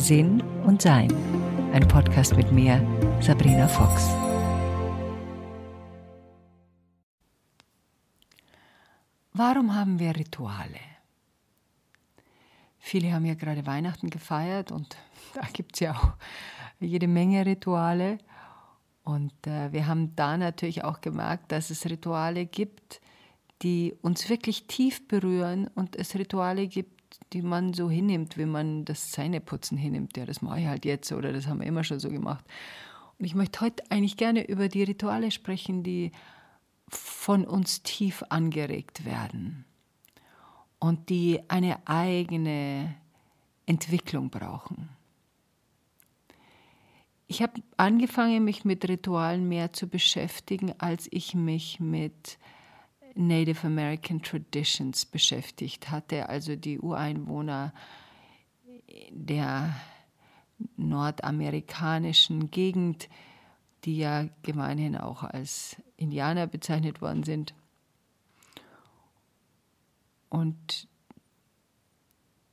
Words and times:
Sinn 0.00 0.42
und 0.64 0.80
Sein. 0.80 1.12
Ein 1.74 1.86
Podcast 1.86 2.34
mit 2.34 2.50
mir, 2.50 2.80
Sabrina 3.20 3.68
Fox. 3.68 4.08
Warum 9.34 9.74
haben 9.74 9.98
wir 9.98 10.16
Rituale? 10.16 10.80
Viele 12.78 13.12
haben 13.12 13.26
ja 13.26 13.34
gerade 13.34 13.66
Weihnachten 13.66 14.08
gefeiert 14.08 14.72
und 14.72 14.96
da 15.34 15.42
gibt 15.52 15.76
es 15.76 15.80
ja 15.80 15.92
auch 15.92 16.14
jede 16.80 17.06
Menge 17.06 17.44
Rituale. 17.44 18.16
Und 19.04 19.34
äh, 19.46 19.70
wir 19.70 19.86
haben 19.86 20.16
da 20.16 20.38
natürlich 20.38 20.82
auch 20.82 21.02
gemerkt, 21.02 21.52
dass 21.52 21.68
es 21.68 21.84
Rituale 21.84 22.46
gibt, 22.46 23.02
die 23.60 23.94
uns 24.00 24.30
wirklich 24.30 24.66
tief 24.66 25.06
berühren 25.06 25.68
und 25.74 25.94
es 25.94 26.14
Rituale 26.14 26.68
gibt, 26.68 26.99
die 27.32 27.42
man 27.42 27.74
so 27.74 27.90
hinnimmt, 27.90 28.36
wie 28.38 28.46
man 28.46 28.84
das 28.84 29.10
Zähneputzen 29.10 29.76
hinnimmt. 29.78 30.16
Ja, 30.16 30.26
das 30.26 30.42
mache 30.42 30.60
ich 30.60 30.66
halt 30.66 30.84
jetzt 30.84 31.12
oder 31.12 31.32
das 31.32 31.46
haben 31.46 31.60
wir 31.60 31.66
immer 31.66 31.84
schon 31.84 32.00
so 32.00 32.10
gemacht. 32.10 32.44
Und 33.18 33.24
ich 33.24 33.34
möchte 33.34 33.60
heute 33.60 33.82
eigentlich 33.90 34.16
gerne 34.16 34.48
über 34.48 34.68
die 34.68 34.82
Rituale 34.82 35.30
sprechen, 35.30 35.82
die 35.82 36.12
von 36.88 37.44
uns 37.44 37.82
tief 37.82 38.24
angeregt 38.28 39.04
werden 39.04 39.64
und 40.78 41.08
die 41.08 41.40
eine 41.48 41.86
eigene 41.86 42.94
Entwicklung 43.66 44.30
brauchen. 44.30 44.88
Ich 47.28 47.42
habe 47.42 47.62
angefangen, 47.76 48.42
mich 48.42 48.64
mit 48.64 48.88
Ritualen 48.88 49.48
mehr 49.48 49.72
zu 49.72 49.86
beschäftigen, 49.86 50.74
als 50.78 51.06
ich 51.12 51.34
mich 51.36 51.78
mit 51.78 52.38
Native 53.14 53.66
American 53.66 54.22
Traditions 54.22 55.04
beschäftigt 55.04 55.90
hatte, 55.90 56.28
also 56.28 56.56
die 56.56 56.78
Ureinwohner 56.78 57.72
der 59.10 59.74
nordamerikanischen 60.76 62.50
Gegend, 62.50 63.08
die 63.84 63.98
ja 63.98 64.28
gemeinhin 64.42 64.96
auch 64.96 65.22
als 65.22 65.76
Indianer 65.96 66.46
bezeichnet 66.46 67.00
worden 67.00 67.22
sind. 67.22 67.54
Und 70.28 70.88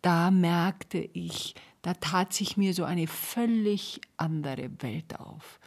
da 0.01 0.31
merkte 0.31 0.99
ich, 0.99 1.55
da 1.81 1.93
tat 1.93 2.33
sich 2.33 2.57
mir 2.57 2.73
so 2.73 2.83
eine 2.83 3.07
völlig 3.07 4.01
andere 4.15 4.69
Welt 4.81 5.19
auf. 5.19 5.59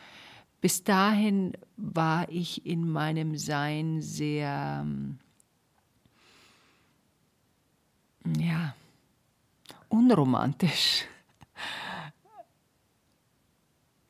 Bis 0.61 0.85
dahin 0.85 1.53
war 1.77 2.29
ich 2.29 2.67
in 2.67 2.89
meinem 2.91 3.37
Sein 3.37 4.03
sehr, 4.03 4.83
ähm, 4.85 5.19
ja, 8.39 8.75
unromantisch. 9.89 11.07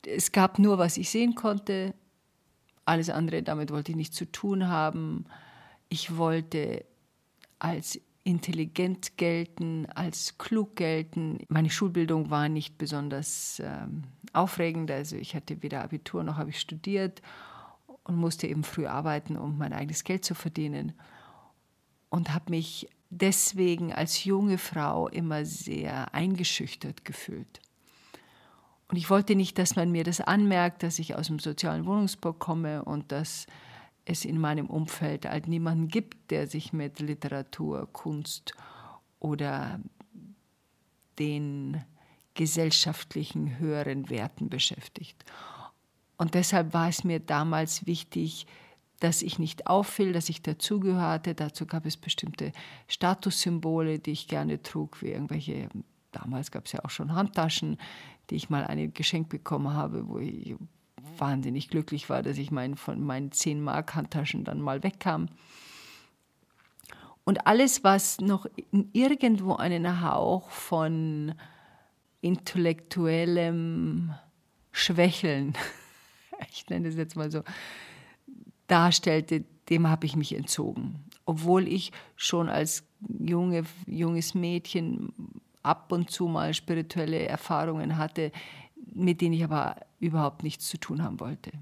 Es 0.04 0.32
gab 0.32 0.58
nur, 0.58 0.78
was 0.78 0.96
ich 0.96 1.08
sehen 1.08 1.36
konnte. 1.36 1.94
Alles 2.84 3.10
andere, 3.10 3.42
damit 3.44 3.70
wollte 3.70 3.92
ich 3.92 3.96
nichts 3.96 4.16
zu 4.16 4.30
tun 4.30 4.66
haben. 4.66 5.26
Ich 5.88 6.16
wollte 6.16 6.84
als 7.60 8.00
intelligent 8.24 9.16
gelten, 9.16 9.86
als 9.94 10.36
klug 10.38 10.76
gelten. 10.76 11.38
Meine 11.48 11.70
Schulbildung 11.70 12.30
war 12.30 12.48
nicht 12.48 12.78
besonders 12.78 13.60
ähm, 13.64 14.04
aufregend. 14.32 14.90
Also 14.90 15.16
ich 15.16 15.34
hatte 15.34 15.62
weder 15.62 15.82
Abitur 15.82 16.22
noch 16.22 16.36
habe 16.36 16.50
ich 16.50 16.60
studiert 16.60 17.22
und 18.04 18.16
musste 18.16 18.46
eben 18.46 18.64
früh 18.64 18.86
arbeiten, 18.86 19.36
um 19.36 19.58
mein 19.58 19.72
eigenes 19.72 20.04
Geld 20.04 20.24
zu 20.24 20.34
verdienen. 20.34 20.92
Und 22.10 22.34
habe 22.34 22.50
mich 22.50 22.88
deswegen 23.08 23.92
als 23.92 24.24
junge 24.24 24.58
Frau 24.58 25.08
immer 25.08 25.44
sehr 25.44 26.14
eingeschüchtert 26.14 27.04
gefühlt. 27.04 27.60
Und 28.88 28.96
ich 28.96 29.08
wollte 29.08 29.36
nicht, 29.36 29.56
dass 29.58 29.76
man 29.76 29.92
mir 29.92 30.02
das 30.02 30.20
anmerkt, 30.20 30.82
dass 30.82 30.98
ich 30.98 31.14
aus 31.14 31.28
dem 31.28 31.38
sozialen 31.38 31.86
Wohnungsbau 31.86 32.32
komme 32.32 32.84
und 32.84 33.12
dass 33.12 33.46
es 34.10 34.24
in 34.24 34.38
meinem 34.38 34.66
Umfeld 34.66 35.26
halt 35.26 35.48
niemanden 35.48 35.88
gibt, 35.88 36.30
der 36.30 36.46
sich 36.46 36.72
mit 36.72 37.00
Literatur, 37.00 37.88
Kunst 37.92 38.52
oder 39.18 39.80
den 41.18 41.82
gesellschaftlichen 42.34 43.58
höheren 43.58 44.10
Werten 44.10 44.48
beschäftigt. 44.48 45.24
Und 46.16 46.34
deshalb 46.34 46.74
war 46.74 46.88
es 46.88 47.04
mir 47.04 47.20
damals 47.20 47.86
wichtig, 47.86 48.46
dass 49.00 49.22
ich 49.22 49.38
nicht 49.38 49.66
auffiel, 49.66 50.12
dass 50.12 50.28
ich 50.28 50.42
dazugehörte. 50.42 51.34
Dazu 51.34 51.66
gab 51.66 51.86
es 51.86 51.96
bestimmte 51.96 52.52
Statussymbole, 52.88 53.98
die 53.98 54.12
ich 54.12 54.28
gerne 54.28 54.62
trug, 54.62 55.00
wie 55.02 55.08
irgendwelche, 55.08 55.68
damals 56.12 56.50
gab 56.50 56.66
es 56.66 56.72
ja 56.72 56.84
auch 56.84 56.90
schon 56.90 57.14
Handtaschen, 57.14 57.78
die 58.28 58.36
ich 58.36 58.50
mal 58.50 58.64
eine 58.64 58.88
geschenkt 58.88 59.30
bekommen 59.30 59.72
habe, 59.72 60.06
wo 60.08 60.18
ich 60.18 60.54
wahnsinnig 61.20 61.68
glücklich 61.68 62.08
war, 62.08 62.22
dass 62.22 62.38
ich 62.38 62.50
mein, 62.50 62.76
von 62.76 63.04
meinen 63.04 63.32
10 63.32 63.60
Mark 63.60 63.94
Handtaschen 63.94 64.44
dann 64.44 64.60
mal 64.60 64.82
wegkam. 64.82 65.28
Und 67.24 67.46
alles, 67.46 67.84
was 67.84 68.20
noch 68.20 68.46
irgendwo 68.92 69.54
einen 69.54 70.02
Hauch 70.02 70.50
von 70.50 71.34
intellektuellem 72.22 74.14
Schwächeln, 74.72 75.54
ich 76.50 76.68
nenne 76.68 76.88
es 76.88 76.96
jetzt 76.96 77.16
mal 77.16 77.30
so, 77.30 77.42
darstellte, 78.66 79.44
dem 79.68 79.88
habe 79.88 80.06
ich 80.06 80.16
mich 80.16 80.34
entzogen. 80.34 81.04
Obwohl 81.24 81.68
ich 81.68 81.92
schon 82.16 82.48
als 82.48 82.84
junge, 83.20 83.64
junges 83.86 84.34
Mädchen 84.34 85.12
ab 85.62 85.92
und 85.92 86.10
zu 86.10 86.26
mal 86.26 86.54
spirituelle 86.54 87.26
Erfahrungen 87.26 87.96
hatte, 87.96 88.32
mit 88.92 89.20
denen 89.20 89.34
ich 89.34 89.44
aber 89.44 89.76
überhaupt 90.00 90.42
nichts 90.42 90.68
zu 90.68 90.78
tun 90.78 91.02
haben 91.02 91.20
wollte. 91.20 91.52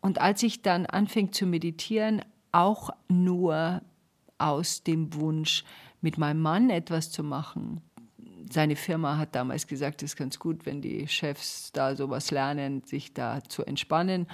Und 0.00 0.20
als 0.20 0.42
ich 0.42 0.62
dann 0.62 0.86
anfing 0.86 1.32
zu 1.32 1.46
meditieren, 1.46 2.22
auch 2.52 2.90
nur 3.08 3.82
aus 4.38 4.82
dem 4.82 5.14
Wunsch, 5.14 5.64
mit 6.00 6.18
meinem 6.18 6.40
Mann 6.40 6.70
etwas 6.70 7.10
zu 7.10 7.24
machen. 7.24 7.80
Seine 8.50 8.76
Firma 8.76 9.18
hat 9.18 9.34
damals 9.34 9.66
gesagt, 9.66 10.02
es 10.02 10.12
ist 10.12 10.16
ganz 10.16 10.38
gut, 10.38 10.66
wenn 10.66 10.80
die 10.80 11.08
Chefs 11.08 11.72
da 11.72 11.96
sowas 11.96 12.30
lernen, 12.30 12.82
sich 12.84 13.12
da 13.12 13.42
zu 13.42 13.64
entspannen. 13.64 14.28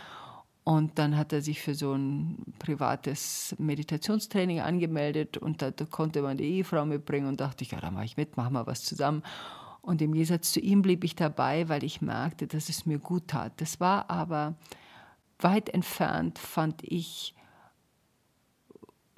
Und 0.64 0.98
dann 0.98 1.16
hat 1.16 1.32
er 1.32 1.40
sich 1.40 1.60
für 1.60 1.74
so 1.74 1.94
ein 1.94 2.36
privates 2.58 3.56
Meditationstraining 3.58 4.60
angemeldet 4.60 5.38
und 5.38 5.60
da, 5.60 5.70
da 5.72 5.84
konnte 5.86 6.22
man 6.22 6.36
die 6.36 6.44
Ehefrau 6.44 6.84
mitbringen 6.84 7.26
und 7.26 7.40
dachte 7.40 7.64
ich, 7.64 7.72
ja, 7.72 7.80
da 7.80 7.90
mache 7.90 8.04
ich 8.04 8.16
mit, 8.16 8.36
machen 8.36 8.52
wir 8.52 8.66
was 8.66 8.84
zusammen. 8.84 9.22
Und 9.82 10.00
im 10.00 10.12
Gegensatz 10.12 10.53
zu 10.53 10.60
ihm 10.60 10.81
blieb 10.81 11.04
ich 11.04 11.16
dabei, 11.16 11.69
weil 11.69 11.82
ich 11.82 12.00
merkte, 12.00 12.47
dass 12.47 12.69
es 12.69 12.87
mir 12.87 12.98
gut 12.98 13.28
tat. 13.28 13.60
Das 13.60 13.81
war 13.81 14.09
aber 14.09 14.54
weit 15.41 15.69
entfernt, 15.69 16.38
fand 16.38 16.82
ich, 16.84 17.34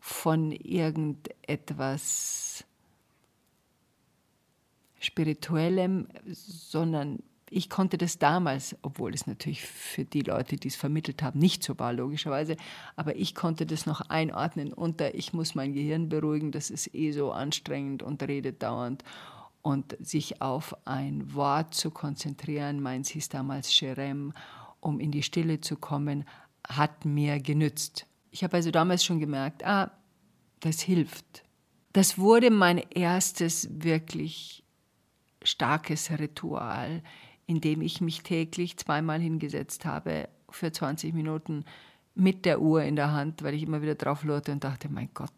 von 0.01 0.53
irgendetwas 0.53 2.65
Spirituellem, 5.01 6.09
sondern 6.31 7.23
ich 7.49 7.71
konnte 7.71 7.97
das 7.97 8.19
damals, 8.19 8.77
obwohl 8.83 9.15
es 9.15 9.27
natürlich 9.27 9.63
für 9.63 10.05
die 10.05 10.23
Leute, 10.23 10.57
die 10.57 10.69
es 10.69 10.77
vermittelt 10.77 11.23
haben, 11.23 11.39
nicht 11.39 11.63
so 11.63 11.79
war, 11.79 11.93
logischerweise, 11.93 12.57
aber 12.97 13.17
ich 13.17 13.35
konnte 13.35 13.65
das 13.65 13.87
noch 13.87 14.03
einordnen 14.03 14.73
unter, 14.73 15.15
ich 15.15 15.33
muss 15.33 15.55
mein 15.55 15.73
Gehirn 15.73 16.09
beruhigen, 16.09 16.53
das 16.53 16.71
ist 16.71 16.95
eh 16.95 17.13
so 17.13 17.33
anstrengend 17.33 18.03
und 18.03 18.23
redet 18.23 18.63
dauernd 18.63 19.05
und 19.65 19.97
sich 19.99 20.43
auf 20.43 20.77
ein 20.87 21.33
Wort 21.33 21.73
zu 21.73 21.91
konzentrieren, 21.91 22.81
meins 22.81 23.09
hieß 23.09 23.31
damals 23.31 23.73
Sherem, 23.73 24.35
um 24.81 25.01
in 25.01 25.11
die 25.11 25.23
Stille 25.23 25.63
zu 25.63 25.77
kommen, 25.77 26.27
hat 26.69 27.07
mir 27.07 27.41
genützt. 27.41 28.07
Ich 28.31 28.45
habe 28.45 28.59
also 28.59 28.71
damals 28.71 29.03
schon 29.03 29.21
gemerkt, 29.21 29.65
ah, 29.65 29.91
das 30.61 30.83
hilft. 30.83 31.45
Das 31.95 32.19
wurde 32.19 32.51
mein 32.51 32.77
erstes 32.77 33.66
wirklich 33.71 34.63
starkes 35.43 36.10
Ritual, 36.10 37.03
in 37.47 37.63
dem 37.63 37.81
ich 37.81 38.03
mich 38.03 38.22
täglich 38.22 38.77
zweimal 38.77 39.21
hingesetzt 39.21 39.87
habe 39.87 40.28
für 40.51 40.72
20 40.72 41.15
Minuten 41.15 41.65
mit 42.15 42.45
der 42.45 42.60
Uhr 42.60 42.83
in 42.83 42.97
der 42.97 43.13
Hand, 43.13 43.43
weil 43.43 43.55
ich 43.55 43.63
immer 43.63 43.81
wieder 43.81 43.95
drauf 43.95 44.25
lurte 44.25 44.53
und 44.53 44.63
dachte, 44.63 44.91
mein 44.91 45.09
Gott, 45.15 45.33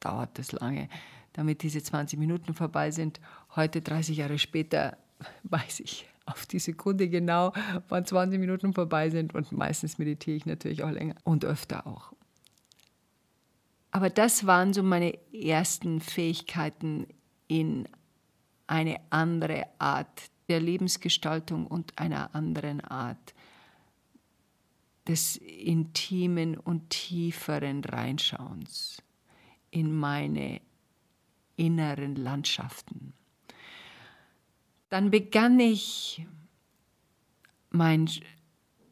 dauert 0.00 0.38
das 0.38 0.52
lange 0.52 0.88
damit 1.36 1.62
diese 1.62 1.82
20 1.82 2.18
Minuten 2.18 2.54
vorbei 2.54 2.90
sind. 2.90 3.20
Heute, 3.56 3.80
30 3.80 4.18
Jahre 4.18 4.38
später, 4.38 4.98
weiß 5.44 5.80
ich 5.80 6.06
auf 6.26 6.44
die 6.44 6.58
Sekunde 6.58 7.08
genau, 7.08 7.52
wann 7.88 8.04
20 8.04 8.38
Minuten 8.38 8.74
vorbei 8.74 9.10
sind 9.10 9.34
und 9.34 9.52
meistens 9.52 9.96
meditiere 9.98 10.36
ich 10.36 10.44
natürlich 10.44 10.82
auch 10.82 10.90
länger 10.90 11.14
und 11.24 11.44
öfter 11.44 11.86
auch. 11.86 12.12
Aber 13.92 14.10
das 14.10 14.46
waren 14.46 14.74
so 14.74 14.82
meine 14.82 15.16
ersten 15.32 16.00
Fähigkeiten 16.00 17.06
in 17.46 17.88
eine 18.66 19.00
andere 19.10 19.66
Art 19.78 20.24
der 20.48 20.60
Lebensgestaltung 20.60 21.66
und 21.66 21.98
einer 21.98 22.34
anderen 22.34 22.80
Art 22.80 23.34
des 25.08 25.36
intimen 25.36 26.58
und 26.58 26.90
tieferen 26.90 27.84
Reinschauens 27.84 29.02
in 29.70 29.96
meine 29.96 30.60
inneren 31.56 32.16
Landschaften. 32.16 33.12
Dann 34.88 35.10
begann 35.10 35.58
ich 35.58 36.26
mein 37.70 38.08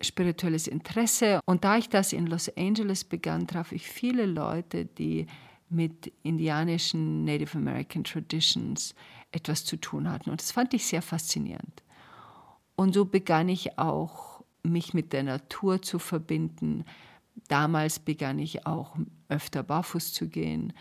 spirituelles 0.00 0.66
Interesse 0.66 1.40
und 1.46 1.64
da 1.64 1.78
ich 1.78 1.88
das 1.88 2.12
in 2.12 2.26
Los 2.26 2.54
Angeles 2.56 3.04
begann, 3.04 3.46
traf 3.46 3.72
ich 3.72 3.88
viele 3.88 4.26
Leute, 4.26 4.84
die 4.84 5.26
mit 5.70 6.12
indianischen 6.22 7.24
Native 7.24 7.56
American 7.56 8.04
Traditions 8.04 8.94
etwas 9.32 9.64
zu 9.64 9.76
tun 9.76 10.10
hatten. 10.10 10.30
Und 10.30 10.40
das 10.40 10.52
fand 10.52 10.74
ich 10.74 10.86
sehr 10.86 11.02
faszinierend. 11.02 11.82
Und 12.76 12.94
so 12.94 13.04
begann 13.04 13.48
ich 13.48 13.78
auch, 13.78 14.44
mich 14.62 14.94
mit 14.94 15.12
der 15.12 15.22
Natur 15.22 15.82
zu 15.82 15.98
verbinden. 15.98 16.84
Damals 17.48 17.98
begann 17.98 18.38
ich 18.38 18.66
auch 18.66 18.96
öfter 19.28 19.62
barfuß 19.62 20.12
zu 20.12 20.28
gehen. 20.28 20.72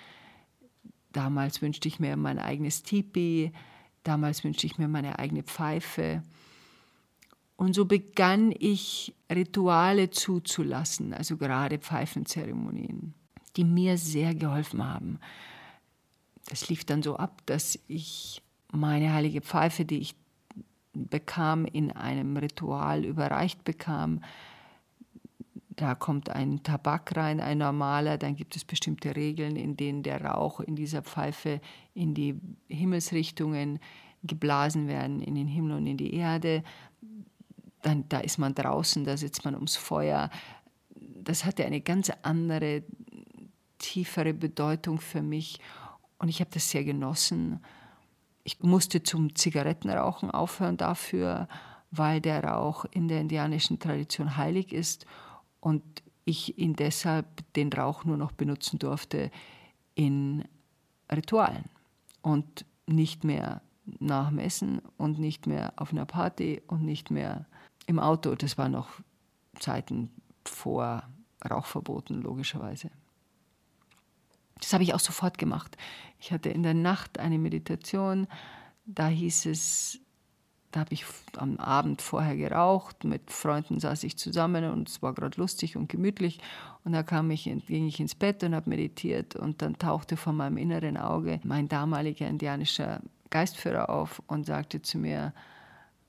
Damals 1.12 1.62
wünschte 1.62 1.88
ich 1.88 2.00
mir 2.00 2.16
mein 2.16 2.40
eigenes 2.40 2.84
Tipi. 2.84 3.52
Damals 4.04 4.44
wünschte 4.44 4.66
ich 4.66 4.78
mir 4.78 4.88
meine 4.88 5.20
eigene 5.20 5.44
Pfeife. 5.44 6.24
Und 7.56 7.74
so 7.74 7.86
begann 7.86 8.54
ich 8.58 9.14
Rituale 9.32 10.10
zuzulassen, 10.10 11.14
also 11.14 11.38
gerade 11.38 11.78
Pfeifenzeremonien, 11.78 13.14
die 13.56 13.64
mir 13.64 13.98
sehr 13.98 14.36
geholfen 14.36 14.84
haben. 14.84 15.20
Das 16.50 16.68
lief 16.70 16.84
dann 16.84 17.04
so 17.04 17.16
ab, 17.16 17.42
dass 17.46 17.80
ich 17.88 18.42
meine 18.72 19.14
heilige 19.14 19.42
Pfeife, 19.42 19.86
die 19.86 20.00
ich 20.00 20.16
bekam, 20.94 21.66
in 21.66 21.92
einem 21.92 22.38
Ritual 22.38 23.06
überreicht 23.06 23.64
bekam. 23.64 24.22
Da 25.76 25.96
kommt 25.96 26.30
ein 26.30 26.62
Tabak 26.62 27.16
rein, 27.16 27.40
ein 27.40 27.58
normaler, 27.60 28.18
dann 28.18 28.36
gibt 28.36 28.56
es 28.56 28.64
bestimmte 28.64 29.16
Regeln, 29.16 29.56
in 29.56 29.76
denen 29.76 30.04
der 30.04 30.24
Rauch 30.24 30.60
in 30.60 30.76
dieser 30.76 31.02
Pfeife 31.02 31.62
in 31.94 32.14
die 32.14 32.40
Himmelsrichtungen 32.68 33.80
geblasen 34.24 34.88
werden, 34.88 35.22
in 35.22 35.36
den 35.36 35.48
Himmel 35.48 35.78
und 35.78 35.88
in 35.88 35.98
die 35.98 36.14
Erde. 36.14 36.64
Dann, 37.82 38.08
da 38.10 38.20
ist 38.20 38.38
man 38.38 38.54
draußen, 38.54 39.04
da 39.04 39.18
sitzt 39.18 39.46
man 39.46 39.56
ums 39.56 39.76
Feuer. 39.76 40.30
Das 40.96 41.44
hatte 41.46 41.66
eine 41.66 41.82
ganz 41.82 42.12
andere, 42.22 42.84
tiefere 43.80 44.34
Bedeutung 44.34 45.00
für 45.00 45.22
mich 45.22 45.60
und 46.18 46.30
ich 46.30 46.40
habe 46.40 46.52
das 46.54 46.70
sehr 46.70 46.86
genossen. 46.86 47.60
Ich 48.46 48.62
musste 48.62 49.04
zum 49.04 49.36
Zigarettenrauchen 49.36 50.32
aufhören 50.32 50.78
dafür, 50.78 51.48
weil 51.92 52.22
der 52.22 52.44
Rauch 52.44 52.86
in 52.92 53.08
der 53.08 53.20
indianischen 53.20 53.80
Tradition 53.80 54.38
heilig 54.38 54.72
ist 54.72 55.06
und 55.64 56.04
ich 56.26 56.58
ihn 56.58 56.76
deshalb 56.76 57.26
den 57.54 57.72
Rauch 57.72 58.04
nur 58.04 58.18
noch 58.18 58.34
benutzen 58.34 58.80
durfte 58.80 59.32
in 59.96 60.44
Ritualen 61.10 61.66
und 62.22 62.66
nicht 62.86 63.24
mehr 63.24 63.62
nach 64.00 64.28
dem 64.28 64.40
Essen 64.40 64.82
und 64.98 65.20
nicht 65.20 65.48
mehr 65.48 65.72
auf 65.78 65.92
einer 65.92 66.06
Party 66.06 66.62
und 66.68 66.84
nicht 66.84 67.12
mehr 67.12 67.46
im 67.86 67.98
Auto. 67.98 68.36
Das 68.36 68.58
war 68.58 68.68
noch 68.68 68.90
Zeiten 69.58 70.12
vor 70.46 71.04
Rauchverboten, 71.50 72.22
logischerweise. 72.22 72.92
Das 74.60 74.74
habe 74.74 74.84
ich 74.84 74.94
auch 74.94 75.00
sofort 75.00 75.38
gemacht. 75.38 75.78
Ich 76.20 76.34
hatte 76.34 76.50
in 76.50 76.64
der 76.64 76.74
Nacht 76.74 77.20
eine 77.20 77.38
Meditation, 77.38 78.28
da 78.86 79.08
hieß 79.08 79.46
es, 79.46 80.00
da 80.74 80.80
habe 80.80 80.94
ich 80.94 81.06
am 81.38 81.58
Abend 81.58 82.02
vorher 82.02 82.36
geraucht, 82.36 83.04
mit 83.04 83.30
Freunden 83.30 83.80
saß 83.80 84.04
ich 84.06 84.18
zusammen 84.18 84.66
und 84.72 84.90
es 84.90 85.04
war 85.04 85.14
gerade 85.14 85.40
lustig 85.40 85.78
und 85.78 85.88
gemütlich. 85.88 86.40
Und 86.84 86.94
da 86.94 87.04
kam 87.04 87.30
ich, 87.30 87.44
ging 87.44 87.88
ich 87.88 88.00
ins 88.00 88.16
Bett 88.16 88.44
und 88.44 88.56
habe 88.56 88.72
meditiert 88.72 89.36
und 89.36 89.62
dann 89.62 89.78
tauchte 89.78 90.18
vor 90.18 90.34
meinem 90.34 90.58
inneren 90.58 90.98
Auge 90.98 91.40
mein 91.44 91.70
damaliger 91.70 92.28
indianischer 92.28 93.02
Geistführer 93.30 93.92
auf 93.92 94.24
und 94.26 94.48
sagte 94.48 94.82
zu 94.82 94.98
mir, 94.98 95.34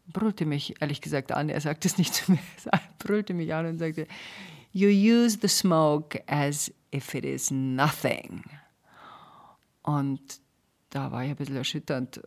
brüllte 0.07 0.47
mich 0.47 0.81
ehrlich 0.81 1.03
gesagt 1.03 1.31
an, 1.33 1.51
er 1.51 1.61
sagte 1.61 1.87
es 1.87 1.99
nicht 1.99 2.15
zu 2.15 2.33
mir, 2.33 2.39
er 2.73 2.81
brüllte 2.99 3.35
mich 3.35 3.53
an 3.53 3.67
und 3.67 3.79
sagte, 3.79 4.07
You 4.73 4.89
use 4.89 5.39
the 5.41 5.49
smoke 5.49 6.23
as 6.27 6.73
if 6.93 7.15
it 7.15 7.27
is 7.27 7.51
nothing. 7.51 8.43
Und 9.83 10.41
da 10.89 11.13
war 11.13 11.23
ich 11.23 11.31
ein 11.31 11.37
bisschen 11.37 11.57
erschütternd, 11.57 12.23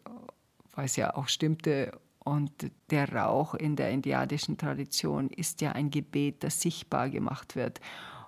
weil 0.76 0.86
es 0.86 0.96
ja 0.98 1.16
auch 1.16 1.28
stimmte. 1.28 2.00
Und 2.28 2.52
der 2.92 3.14
Rauch 3.14 3.54
in 3.54 3.78
der 3.78 3.90
indianischen 3.90 4.58
Tradition 4.58 5.30
ist 5.30 5.62
ja 5.62 5.72
ein 5.72 5.92
Gebet, 5.92 6.44
das 6.44 6.60
sichtbar 6.60 7.10
gemacht 7.10 7.56
wird. 7.56 7.80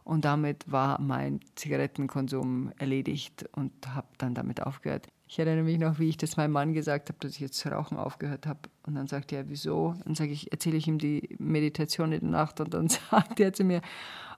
Und 0.06 0.24
damit 0.24 0.72
war 0.72 1.02
mein 1.02 1.42
Zigarettenkonsum 1.56 2.72
erledigt 2.78 3.50
und 3.52 3.74
habe 3.94 4.08
dann 4.18 4.36
damit 4.36 4.64
aufgehört. 4.66 5.08
Ich 5.28 5.38
erinnere 5.38 5.66
mich 5.66 5.80
noch, 5.80 6.00
wie 6.00 6.08
ich 6.08 6.16
das 6.16 6.38
meinem 6.38 6.54
Mann 6.54 6.72
gesagt 6.72 7.10
habe, 7.10 7.20
dass 7.20 7.34
ich 7.34 7.42
jetzt 7.42 7.58
zu 7.58 7.68
rauchen 7.68 7.98
aufgehört 7.98 8.48
habe. 8.48 8.62
Und 8.84 8.96
dann 8.96 9.08
sagt 9.08 9.34
er, 9.34 9.50
wieso? 9.50 9.96
Dann 10.06 10.16
sage 10.16 10.32
ich, 10.32 10.50
erzähle 10.50 10.78
ich 10.78 10.88
ihm 10.88 10.98
die 10.98 11.36
Meditation 11.38 12.14
in 12.14 12.22
der 12.22 12.30
Nacht 12.30 12.62
und 12.62 12.74
dann 12.74 12.88
sagt 13.12 13.38
er 13.42 13.52
zu 13.52 13.66
mir, 13.66 13.82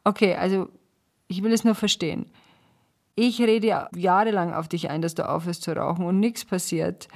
okay, 0.04 0.34
also 0.38 0.70
ich 1.28 1.44
will 1.44 1.54
es 1.54 1.64
nur 1.64 1.76
verstehen. 1.76 2.26
Ich 3.14 3.40
rede 3.40 3.88
jahrelang 3.96 4.56
auf 4.56 4.68
dich 4.68 4.90
ein, 4.90 5.04
dass 5.04 5.14
du 5.14 5.30
aufhörst 5.30 5.62
zu 5.62 5.76
rauchen 5.76 6.04
und 6.04 6.20
nichts 6.20 6.46
passiert. 6.46 7.10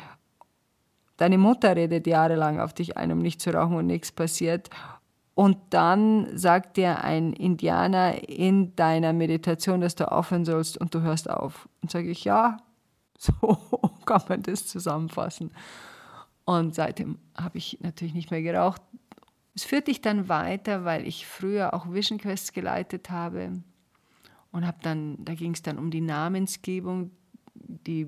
Deine 1.18 1.38
Mutter 1.38 1.76
redet 1.76 2.08
jahrelang 2.08 2.60
auf 2.60 2.74
dich 2.74 2.98
ein, 2.98 3.12
um 3.12 3.20
nicht 3.20 3.42
zu 3.42 3.52
rauchen 3.52 3.76
und 3.76 3.88
nichts 3.88 4.12
passiert. 4.12 4.70
Und 5.34 5.58
dann 5.70 6.38
sagt 6.38 6.78
dir 6.78 7.04
ein 7.04 7.34
Indianer 7.34 8.30
in 8.30 8.76
deiner 8.76 9.14
Meditation, 9.14 9.82
dass 9.82 9.96
du 9.96 10.12
aufhören 10.12 10.46
sollst 10.46 10.78
und 10.78 10.94
du 10.94 11.02
hörst 11.02 11.30
auf. 11.30 11.68
Und 11.82 11.92
sage 11.92 12.10
ich, 12.10 12.24
ja, 12.24 12.58
So 13.18 13.34
kann 14.06 14.22
man 14.28 14.44
das 14.44 14.68
zusammenfassen. 14.68 15.52
Und 16.44 16.76
seitdem 16.76 17.18
habe 17.36 17.58
ich 17.58 17.80
natürlich 17.82 18.14
nicht 18.14 18.32
mehr 18.32 18.42
geraucht. 18.42 18.82
Es 19.56 19.64
führte 19.64 19.86
dich 19.86 20.02
dann 20.02 20.30
weiter, 20.30 20.86
weil 20.86 21.08
ich 21.08 21.26
früher 21.26 21.74
auch 21.74 21.92
Vision 21.92 22.20
Quests 22.20 22.52
geleitet 22.52 23.10
habe 23.10 23.64
und 24.52 24.68
habe 24.68 24.78
dann, 24.82 25.24
da 25.24 25.34
ging 25.34 25.54
es 25.54 25.62
dann 25.62 25.80
um 25.80 25.92
die 25.92 26.02
Namensgebung, 26.02 27.12
die 27.54 28.08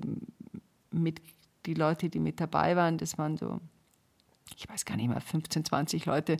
mit 0.90 1.20
die 1.68 1.74
Leute, 1.74 2.08
die 2.08 2.18
mit 2.18 2.40
dabei 2.40 2.74
waren, 2.76 2.96
das 2.96 3.18
waren 3.18 3.36
so, 3.36 3.60
ich 4.56 4.68
weiß 4.68 4.86
gar 4.86 4.96
nicht 4.96 5.08
mehr, 5.08 5.20
15, 5.20 5.66
20 5.66 6.06
Leute, 6.06 6.38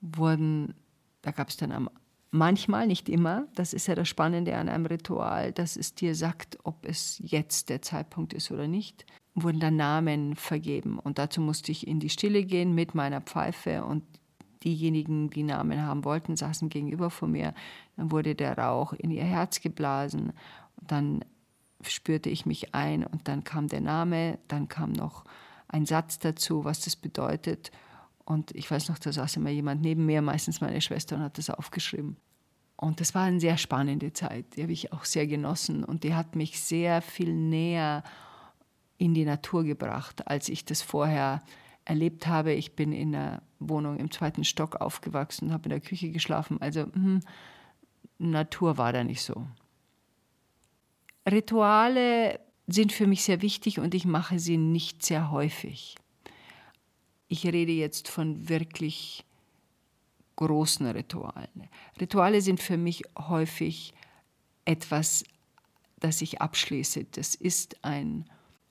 wurden, 0.00 0.74
da 1.22 1.30
gab 1.30 1.48
es 1.48 1.56
dann 1.56 1.72
am 1.72 1.88
Manchmal, 2.32 2.86
nicht 2.86 3.08
immer, 3.08 3.48
das 3.56 3.72
ist 3.72 3.88
ja 3.88 3.96
das 3.96 4.08
Spannende 4.08 4.56
an 4.56 4.68
einem 4.68 4.86
Ritual, 4.86 5.50
dass 5.50 5.76
es 5.76 5.96
dir 5.96 6.14
sagt, 6.14 6.58
ob 6.62 6.86
es 6.86 7.20
jetzt 7.24 7.70
der 7.70 7.82
Zeitpunkt 7.82 8.32
ist 8.34 8.52
oder 8.52 8.68
nicht, 8.68 9.04
wurden 9.34 9.58
dann 9.58 9.74
Namen 9.74 10.36
vergeben. 10.36 11.00
Und 11.00 11.18
dazu 11.18 11.40
musste 11.40 11.72
ich 11.72 11.88
in 11.88 11.98
die 11.98 12.08
Stille 12.08 12.44
gehen 12.44 12.72
mit 12.72 12.94
meiner 12.94 13.20
Pfeife 13.20 13.82
und 13.82 14.04
diejenigen, 14.62 15.30
die 15.30 15.42
Namen 15.42 15.82
haben 15.82 16.04
wollten, 16.04 16.36
saßen 16.36 16.68
gegenüber 16.68 17.10
von 17.10 17.32
mir. 17.32 17.52
Dann 17.96 18.12
wurde 18.12 18.36
der 18.36 18.56
Rauch 18.56 18.92
in 18.92 19.10
ihr 19.10 19.24
Herz 19.24 19.60
geblasen. 19.60 20.32
Dann 20.80 21.24
spürte 21.82 22.30
ich 22.30 22.46
mich 22.46 22.74
ein 22.74 23.04
und 23.04 23.28
dann 23.28 23.44
kam 23.44 23.68
der 23.68 23.80
Name, 23.80 24.38
dann 24.48 24.68
kam 24.68 24.92
noch 24.92 25.24
ein 25.68 25.86
Satz 25.86 26.18
dazu, 26.18 26.64
was 26.64 26.80
das 26.80 26.96
bedeutet. 26.96 27.70
Und 28.24 28.54
ich 28.54 28.70
weiß 28.70 28.88
noch, 28.88 28.98
da 28.98 29.12
saß 29.12 29.36
immer 29.36 29.50
jemand 29.50 29.82
neben 29.82 30.06
mir, 30.06 30.22
meistens 30.22 30.60
meine 30.60 30.80
Schwester, 30.80 31.16
und 31.16 31.22
hat 31.22 31.38
das 31.38 31.50
aufgeschrieben. 31.50 32.16
Und 32.76 33.00
das 33.00 33.14
war 33.14 33.24
eine 33.24 33.40
sehr 33.40 33.58
spannende 33.58 34.12
Zeit, 34.12 34.56
die 34.56 34.62
habe 34.62 34.72
ich 34.72 34.92
auch 34.92 35.04
sehr 35.04 35.26
genossen 35.26 35.84
und 35.84 36.02
die 36.02 36.14
hat 36.14 36.34
mich 36.34 36.60
sehr 36.60 37.02
viel 37.02 37.34
näher 37.34 38.02
in 38.96 39.12
die 39.12 39.24
Natur 39.24 39.64
gebracht, 39.64 40.26
als 40.28 40.48
ich 40.48 40.64
das 40.64 40.80
vorher 40.80 41.42
erlebt 41.84 42.26
habe. 42.26 42.52
Ich 42.52 42.76
bin 42.76 42.92
in 42.92 43.14
einer 43.14 43.42
Wohnung 43.58 43.98
im 43.98 44.10
zweiten 44.10 44.44
Stock 44.44 44.76
aufgewachsen, 44.76 45.52
habe 45.52 45.64
in 45.64 45.70
der 45.70 45.80
Küche 45.80 46.10
geschlafen. 46.10 46.60
Also 46.62 46.86
mh, 46.94 47.20
Natur 48.18 48.78
war 48.78 48.92
da 48.92 49.04
nicht 49.04 49.22
so. 49.22 49.46
Rituale 51.30 52.40
sind 52.66 52.92
für 52.92 53.06
mich 53.06 53.22
sehr 53.22 53.42
wichtig 53.42 53.78
und 53.78 53.94
ich 53.94 54.04
mache 54.04 54.38
sie 54.38 54.56
nicht 54.56 55.04
sehr 55.04 55.30
häufig. 55.30 55.96
Ich 57.28 57.46
rede 57.46 57.72
jetzt 57.72 58.08
von 58.08 58.48
wirklich 58.48 59.24
großen 60.36 60.86
Ritualen. 60.86 61.68
Rituale 62.00 62.40
sind 62.40 62.60
für 62.60 62.76
mich 62.76 63.02
häufig 63.18 63.92
etwas, 64.64 65.24
das 65.98 66.22
ich 66.22 66.40
abschließe. 66.40 67.04
Das 67.12 67.34
ist 67.34 67.84
ein 67.84 68.24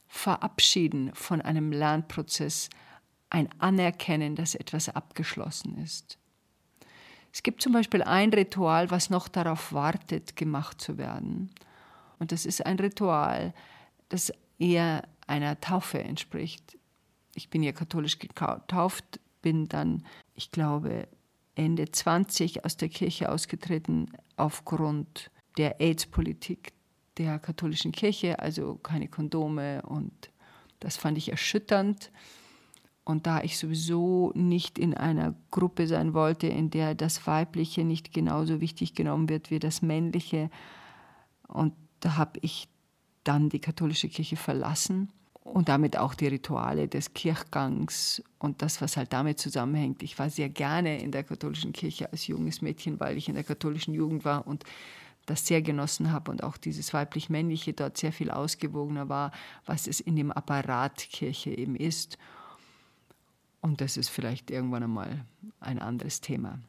Verabschieden 0.08 1.12
von 1.14 1.42
einem 1.42 1.72
Lernprozess, 1.72 2.70
ein 3.30 3.50
Anerkennen, 3.60 4.36
dass 4.36 4.56
etwas 4.56 4.90
abgeschlossen 4.90 5.78
ist. 5.78 6.18
Es 7.32 7.44
gibt 7.44 7.62
zum 7.62 7.74
Beispiel 7.74 8.02
ein 8.02 8.32
Ritual, 8.32 8.90
was 8.90 9.12
noch 9.12 9.28
darauf 9.28 9.72
wartet, 9.72 10.36
gemacht 10.36 10.82
zu 10.82 10.98
werden. 10.98 11.52
Und 12.20 12.32
das 12.32 12.46
ist 12.46 12.66
ein 12.66 12.78
Ritual, 12.80 13.54
das 14.10 14.32
eher 14.60 15.08
einer 15.26 15.60
Taufe 15.60 16.00
entspricht 16.04 16.80
ich 17.40 17.50
bin 17.50 17.64
ja 17.64 17.72
katholisch 17.72 18.20
getauft, 18.20 19.20
bin 19.42 19.68
dann, 19.70 20.06
ich 20.36 20.52
glaube, 20.52 21.08
Ende 21.56 21.90
20 21.90 22.66
aus 22.66 22.76
der 22.76 22.90
Kirche 22.90 23.32
ausgetreten 23.32 24.12
aufgrund 24.36 25.32
der 25.58 25.80
AIDS-Politik 25.80 26.74
der 27.18 27.40
katholischen 27.40 27.92
Kirche, 27.92 28.40
also 28.40 28.76
keine 28.76 29.08
Kondome 29.08 29.82
und 29.84 30.32
das 30.80 30.98
fand 30.98 31.18
ich 31.18 31.30
erschütternd. 31.30 32.12
Und 33.04 33.26
da 33.26 33.42
ich 33.42 33.58
sowieso 33.58 34.32
nicht 34.36 34.78
in 34.78 34.94
einer 34.94 35.34
Gruppe 35.50 35.88
sein 35.88 36.14
wollte, 36.14 36.48
in 36.48 36.70
der 36.70 36.94
das 36.94 37.26
Weibliche 37.26 37.84
nicht 37.84 38.14
genauso 38.14 38.62
wichtig 38.62 38.94
genommen 38.94 39.30
wird 39.30 39.50
wie 39.50 39.60
das 39.60 39.82
Männliche, 39.82 40.50
und 41.48 41.74
da 42.00 42.18
habe 42.18 42.40
ich 42.42 42.68
dann 43.24 43.50
die 43.50 43.60
katholische 43.60 44.10
Kirche 44.10 44.38
verlassen 44.38 45.12
und 45.44 45.70
damit 45.70 45.98
auch 45.98 46.14
die 46.14 46.28
Rituale 46.28 46.88
des 46.88 47.14
Kirchgangs 47.14 48.24
und 48.38 48.62
das, 48.62 48.82
was 48.82 48.98
halt 48.98 49.14
damit 49.14 49.40
zusammenhängt. 49.40 50.04
Ich 50.04 50.18
war 50.20 50.30
sehr 50.30 50.50
gerne 50.50 51.02
in 51.02 51.12
der 51.12 51.24
katholischen 51.24 51.74
Kirche 51.74 52.12
als 52.12 52.28
junges 52.28 52.62
Mädchen, 52.62 53.00
weil 53.00 53.18
ich 53.18 53.28
in 53.30 53.36
der 53.36 53.44
katholischen 53.44 53.94
Jugend 53.94 54.26
war 54.26 54.48
und 54.48 54.64
das 55.26 55.46
sehr 55.46 55.62
genossen 55.62 56.12
habe 56.12 56.32
und 56.32 56.44
auch 56.44 56.58
dieses 56.58 56.94
weiblich-männliche 56.94 57.74
dort 57.74 57.98
sehr 57.98 58.12
viel 58.12 58.32
ausgewogener 58.32 59.10
war, 59.10 59.32
was 59.66 59.88
es 59.88 60.00
in 60.00 60.16
dem 60.16 60.32
Apparat 60.32 60.98
Kirche 60.98 61.52
eben 61.52 61.76
ist. 61.76 62.18
Und 63.62 63.82
das 63.82 63.98
ist 63.98 64.10
vielleicht 64.10 64.50
irgendwann 64.50 64.84
einmal 64.84 65.26
ein 65.60 65.80
anderes 65.80 66.22
Thema. 66.22 66.60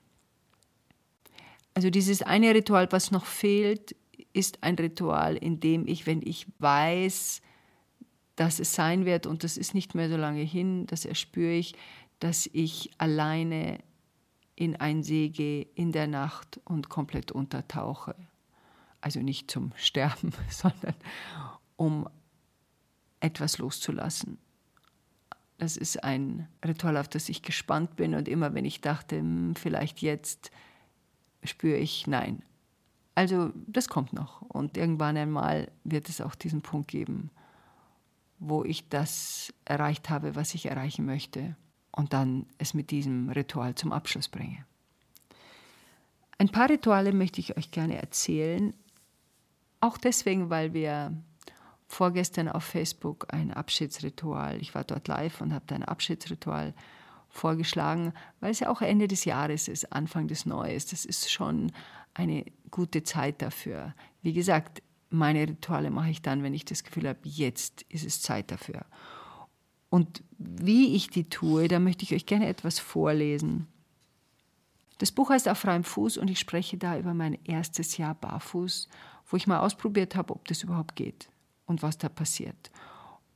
Also 1.74 1.88
dieses 1.88 2.22
eine 2.22 2.54
Ritual, 2.54 2.90
was 2.90 3.10
noch 3.10 3.24
fehlt, 3.24 3.94
ist 4.32 4.62
ein 4.62 4.76
Ritual, 4.76 5.36
in 5.36 5.60
dem 5.60 5.86
ich, 5.86 6.06
wenn 6.06 6.22
ich 6.22 6.46
weiß, 6.58 7.42
dass 8.36 8.58
es 8.58 8.74
sein 8.74 9.04
wird 9.04 9.26
und 9.26 9.44
das 9.44 9.56
ist 9.56 9.74
nicht 9.74 9.94
mehr 9.94 10.08
so 10.08 10.16
lange 10.16 10.42
hin, 10.42 10.86
das 10.86 11.04
erspüre 11.04 11.52
ich, 11.52 11.74
dass 12.20 12.48
ich 12.52 12.90
alleine 12.98 13.80
in 14.56 14.76
ein 14.76 15.02
See 15.02 15.30
gehe 15.30 15.66
in 15.74 15.92
der 15.92 16.06
Nacht 16.06 16.60
und 16.64 16.88
komplett 16.88 17.32
untertauche. 17.32 18.14
Also 19.00 19.20
nicht 19.20 19.50
zum 19.50 19.72
Sterben, 19.76 20.32
sondern 20.50 20.94
um 21.76 22.08
etwas 23.20 23.58
loszulassen. 23.58 24.38
Das 25.58 25.76
ist 25.76 26.02
ein 26.04 26.48
Ritual, 26.64 26.96
auf 26.96 27.08
das 27.08 27.28
ich 27.28 27.42
gespannt 27.42 27.96
bin. 27.96 28.14
Und 28.14 28.28
immer 28.28 28.54
wenn 28.54 28.64
ich 28.64 28.80
dachte, 28.80 29.18
hm, 29.18 29.54
vielleicht 29.56 30.00
jetzt, 30.00 30.50
spüre 31.44 31.76
ich 31.76 32.06
nein. 32.06 32.42
Also 33.14 33.52
das 33.66 33.88
kommt 33.88 34.12
noch. 34.12 34.42
Und 34.42 34.76
irgendwann 34.76 35.16
einmal 35.16 35.70
wird 35.84 36.08
es 36.08 36.20
auch 36.20 36.34
diesen 36.34 36.62
Punkt 36.62 36.88
geben, 36.88 37.30
wo 38.38 38.64
ich 38.64 38.88
das 38.88 39.52
erreicht 39.64 40.08
habe, 40.10 40.36
was 40.36 40.54
ich 40.54 40.66
erreichen 40.66 41.04
möchte. 41.04 41.56
Und 41.92 42.12
dann 42.12 42.46
es 42.58 42.72
mit 42.72 42.90
diesem 42.90 43.28
Ritual 43.30 43.74
zum 43.74 43.92
Abschluss 43.92 44.28
bringe. 44.28 44.64
Ein 46.38 46.48
paar 46.48 46.70
Rituale 46.70 47.12
möchte 47.12 47.40
ich 47.40 47.56
euch 47.58 47.70
gerne 47.70 48.00
erzählen. 48.00 48.72
Auch 49.80 49.98
deswegen, 49.98 50.48
weil 50.48 50.72
wir 50.72 51.12
vorgestern 51.86 52.48
auf 52.48 52.64
Facebook 52.64 53.26
ein 53.34 53.52
Abschiedsritual. 53.52 54.56
Ich 54.62 54.74
war 54.74 54.84
dort 54.84 55.08
live 55.08 55.40
und 55.40 55.52
habe 55.52 55.64
da 55.66 55.74
ein 55.74 55.84
Abschiedsritual 55.84 56.72
vorgeschlagen, 57.28 58.12
weil 58.40 58.52
es 58.52 58.60
ja 58.60 58.70
auch 58.70 58.80
Ende 58.80 59.08
des 59.08 59.24
Jahres 59.24 59.68
ist, 59.68 59.92
Anfang 59.92 60.28
des 60.28 60.46
Neues. 60.46 60.86
Das 60.86 61.04
ist 61.04 61.30
schon 61.30 61.72
eine 62.14 62.44
gute 62.70 63.02
Zeit 63.02 63.42
dafür. 63.42 63.94
Wie 64.22 64.32
gesagt, 64.32 64.82
meine 65.10 65.42
Rituale 65.42 65.90
mache 65.90 66.10
ich 66.10 66.22
dann, 66.22 66.42
wenn 66.42 66.54
ich 66.54 66.64
das 66.64 66.84
Gefühl 66.84 67.08
habe, 67.08 67.20
jetzt 67.24 67.82
ist 67.88 68.06
es 68.06 68.22
Zeit 68.22 68.50
dafür. 68.50 68.86
Und 69.88 70.22
wie 70.38 70.94
ich 70.94 71.10
die 71.10 71.28
tue, 71.28 71.66
da 71.66 71.80
möchte 71.80 72.04
ich 72.04 72.14
euch 72.14 72.26
gerne 72.26 72.46
etwas 72.46 72.78
vorlesen. 72.78 73.66
Das 74.98 75.10
Buch 75.10 75.30
heißt 75.30 75.48
Auf 75.48 75.58
freiem 75.58 75.82
Fuß 75.82 76.16
und 76.18 76.30
ich 76.30 76.38
spreche 76.38 76.76
da 76.78 76.96
über 76.98 77.12
mein 77.12 77.38
erstes 77.44 77.96
Jahr 77.96 78.14
barfuß, 78.14 78.88
wo 79.26 79.36
ich 79.36 79.46
mal 79.46 79.58
ausprobiert 79.58 80.14
habe, 80.14 80.32
ob 80.32 80.46
das 80.46 80.62
überhaupt 80.62 80.94
geht 80.94 81.28
und 81.66 81.82
was 81.82 81.98
da 81.98 82.08
passiert. 82.08 82.70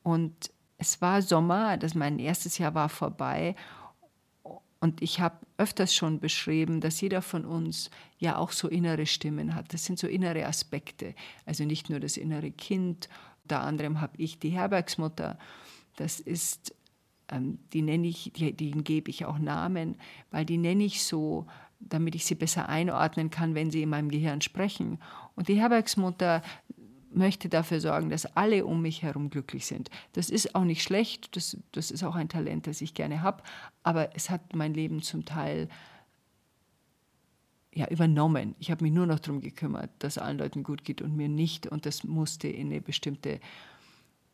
Und 0.03 0.53
es 0.77 1.01
war 1.01 1.23
Sommer, 1.23 1.77
das 1.77 1.95
mein 1.95 2.19
erstes 2.19 2.59
Jahr 2.59 2.75
war 2.75 2.89
vorbei 2.89 3.57
und 4.85 5.01
ich 5.01 5.19
habe 5.19 5.39
öfters 5.57 5.95
schon 5.95 6.21
beschrieben, 6.21 6.83
dass 6.83 7.01
jeder 7.01 7.23
von 7.23 7.47
uns 7.47 7.89
ja 8.19 8.37
auch 8.37 8.53
so 8.53 8.69
innere 8.69 9.07
Stimmen 9.07 9.55
hat. 9.55 9.73
Das 9.73 9.87
sind 9.87 9.99
so 9.99 10.07
innere 10.07 10.45
Aspekte. 10.45 11.15
Also 11.47 11.65
nicht 11.65 11.89
nur 11.89 12.01
das 12.01 12.19
innere 12.19 12.51
Kind. 12.51 13.09
Unter 13.45 13.63
anderem 13.63 14.03
habe 14.03 14.13
ich 14.19 14.39
die 14.39 14.51
Herbergsmutter. 14.51 15.39
Das 15.97 16.21
ist, 16.21 16.75
ähm, 17.31 17.61
die 17.73 17.81
nenne 17.81 18.09
ich, 18.09 18.33
denen 18.35 18.85
gebe 18.85 19.09
ich 19.09 19.25
auch 19.25 19.39
Namen, 19.39 19.97
weil 20.31 20.45
die 20.45 20.59
nenne 20.59 20.85
ich 20.85 21.03
so, 21.03 21.47
damit 21.81 22.15
ich 22.15 22.27
sie 22.27 22.35
besser 22.35 22.69
einordnen 22.69 23.31
kann, 23.31 23.55
wenn 23.55 23.71
sie 23.71 23.81
in 23.81 23.89
meinem 23.89 24.11
Gehirn 24.11 24.43
sprechen. 24.43 24.99
Und 25.35 25.49
die 25.49 25.59
Herbergsmutter 25.59 26.43
möchte 27.15 27.49
dafür 27.49 27.81
sorgen, 27.81 28.11
dass 28.11 28.27
alle 28.37 28.65
um 28.67 28.83
mich 28.83 29.03
herum 29.03 29.31
glücklich 29.31 29.67
sind. 29.67 29.91
Das 30.13 30.31
ist 30.31 30.55
auch 30.55 30.65
nicht 30.65 30.83
schlecht, 30.83 31.37
das, 31.37 31.57
das 31.73 31.91
ist 31.91 32.05
auch 32.05 32.15
ein 32.15 32.29
Talent, 32.29 32.67
das 32.67 32.81
ich 32.81 32.95
gerne 32.95 33.23
habe, 33.23 33.43
aber 33.83 34.15
es 34.17 34.31
hat 34.31 34.55
mein 34.55 34.75
Leben 34.75 35.03
zum 35.03 35.25
Teil 35.25 35.69
ja, 37.75 37.89
übernommen. 37.89 38.55
Ich 38.59 38.71
habe 38.71 38.85
mich 38.85 38.93
nur 38.93 39.07
noch 39.07 39.19
darum 39.19 39.41
gekümmert, 39.41 39.91
dass 39.99 40.19
allen 40.19 40.39
Leuten 40.39 40.63
gut 40.63 40.85
geht 40.85 41.03
und 41.03 41.17
mir 41.17 41.29
nicht. 41.29 41.67
Und 41.67 41.87
das 41.87 42.05
musste 42.05 42.49
in 42.49 42.69
eine 42.69 42.81
bestimmte 42.81 43.41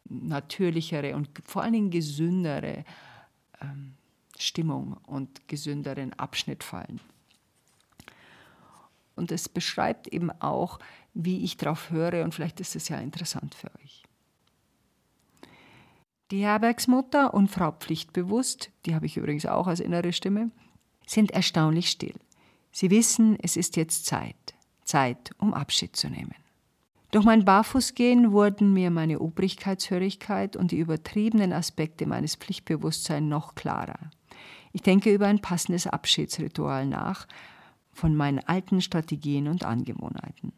natürlichere 0.05 1.15
und 1.17 1.31
vor 1.45 1.63
allen 1.63 1.73
Dingen 1.73 1.91
gesündere 1.91 2.85
ähm, 3.63 3.95
Stimmung 4.39 4.99
und 5.07 5.49
gesünderen 5.49 6.13
Abschnitt 6.15 6.65
fallen. 6.65 7.01
Und 9.17 9.33
es 9.33 9.49
beschreibt 9.49 10.09
eben 10.09 10.31
auch, 10.31 10.79
wie 11.15 11.45
ich 11.45 11.57
darauf 11.57 11.91
höre 11.91 12.25
und 12.25 12.35
vielleicht 12.35 12.61
ist 12.61 12.77
es 12.77 12.89
ja 12.89 12.99
interessant 12.99 13.55
für 13.55 13.71
euch. 13.83 14.03
Die 16.31 16.45
Herbergsmutter 16.45 17.35
und 17.35 17.49
Frau 17.49 17.73
Pflichtbewusst, 17.73 18.71
die 18.87 18.95
habe 18.95 19.07
ich 19.07 19.17
übrigens 19.17 19.47
auch 19.47 19.67
als 19.67 19.81
innere 19.81 20.13
Stimme, 20.13 20.51
sind 21.07 21.33
erstaunlich 21.33 21.91
still. 21.91 22.15
Sie 22.71 22.91
wissen, 22.91 23.37
es 23.43 23.57
ist 23.57 23.77
jetzt 23.77 24.07
Zeit, 24.07 24.55
Zeit, 24.85 25.33
um 25.39 25.55
Abschied 25.55 25.97
zu 25.97 26.09
nehmen. 26.09 26.35
Durch 27.11 27.25
mein 27.25 27.45
Barfußgehen 27.45 28.31
wurden 28.31 28.73
mir 28.73 28.93
meine 28.93 29.19
Obrigkeitshörigkeit 29.19 30.55
und 30.55 30.71
die 30.71 30.79
übertriebenen 30.79 31.53
Aspekte 31.53 32.07
meines 32.07 32.37
Pflichtbewusstseins 32.37 33.29
noch 33.29 33.57
klarer. 33.57 33.99
Ich 34.73 34.83
denke 34.83 35.13
über 35.13 35.27
ein 35.27 35.41
passendes 35.41 35.89
Abschiedsritual 35.89 36.87
nach, 36.87 37.27
von 37.93 38.15
meinen 38.15 38.39
alten 38.39 38.81
Strategien 38.81 39.49
und 39.49 39.65
Angewohnheiten. 39.65 40.53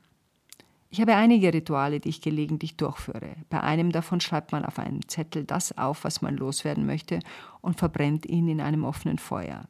Ich 0.92 1.00
habe 1.00 1.14
einige 1.14 1.54
Rituale, 1.54 2.00
die 2.00 2.10
ich 2.10 2.20
gelegentlich 2.20 2.76
durchführe. 2.76 3.36
Bei 3.48 3.62
einem 3.62 3.92
davon 3.92 4.20
schreibt 4.20 4.52
man 4.52 4.62
auf 4.62 4.78
einen 4.78 5.00
Zettel 5.08 5.44
das 5.44 5.78
auf, 5.78 6.04
was 6.04 6.20
man 6.20 6.36
loswerden 6.36 6.84
möchte, 6.84 7.20
und 7.62 7.78
verbrennt 7.78 8.26
ihn 8.26 8.46
in 8.46 8.60
einem 8.60 8.84
offenen 8.84 9.16
Feuer. 9.16 9.64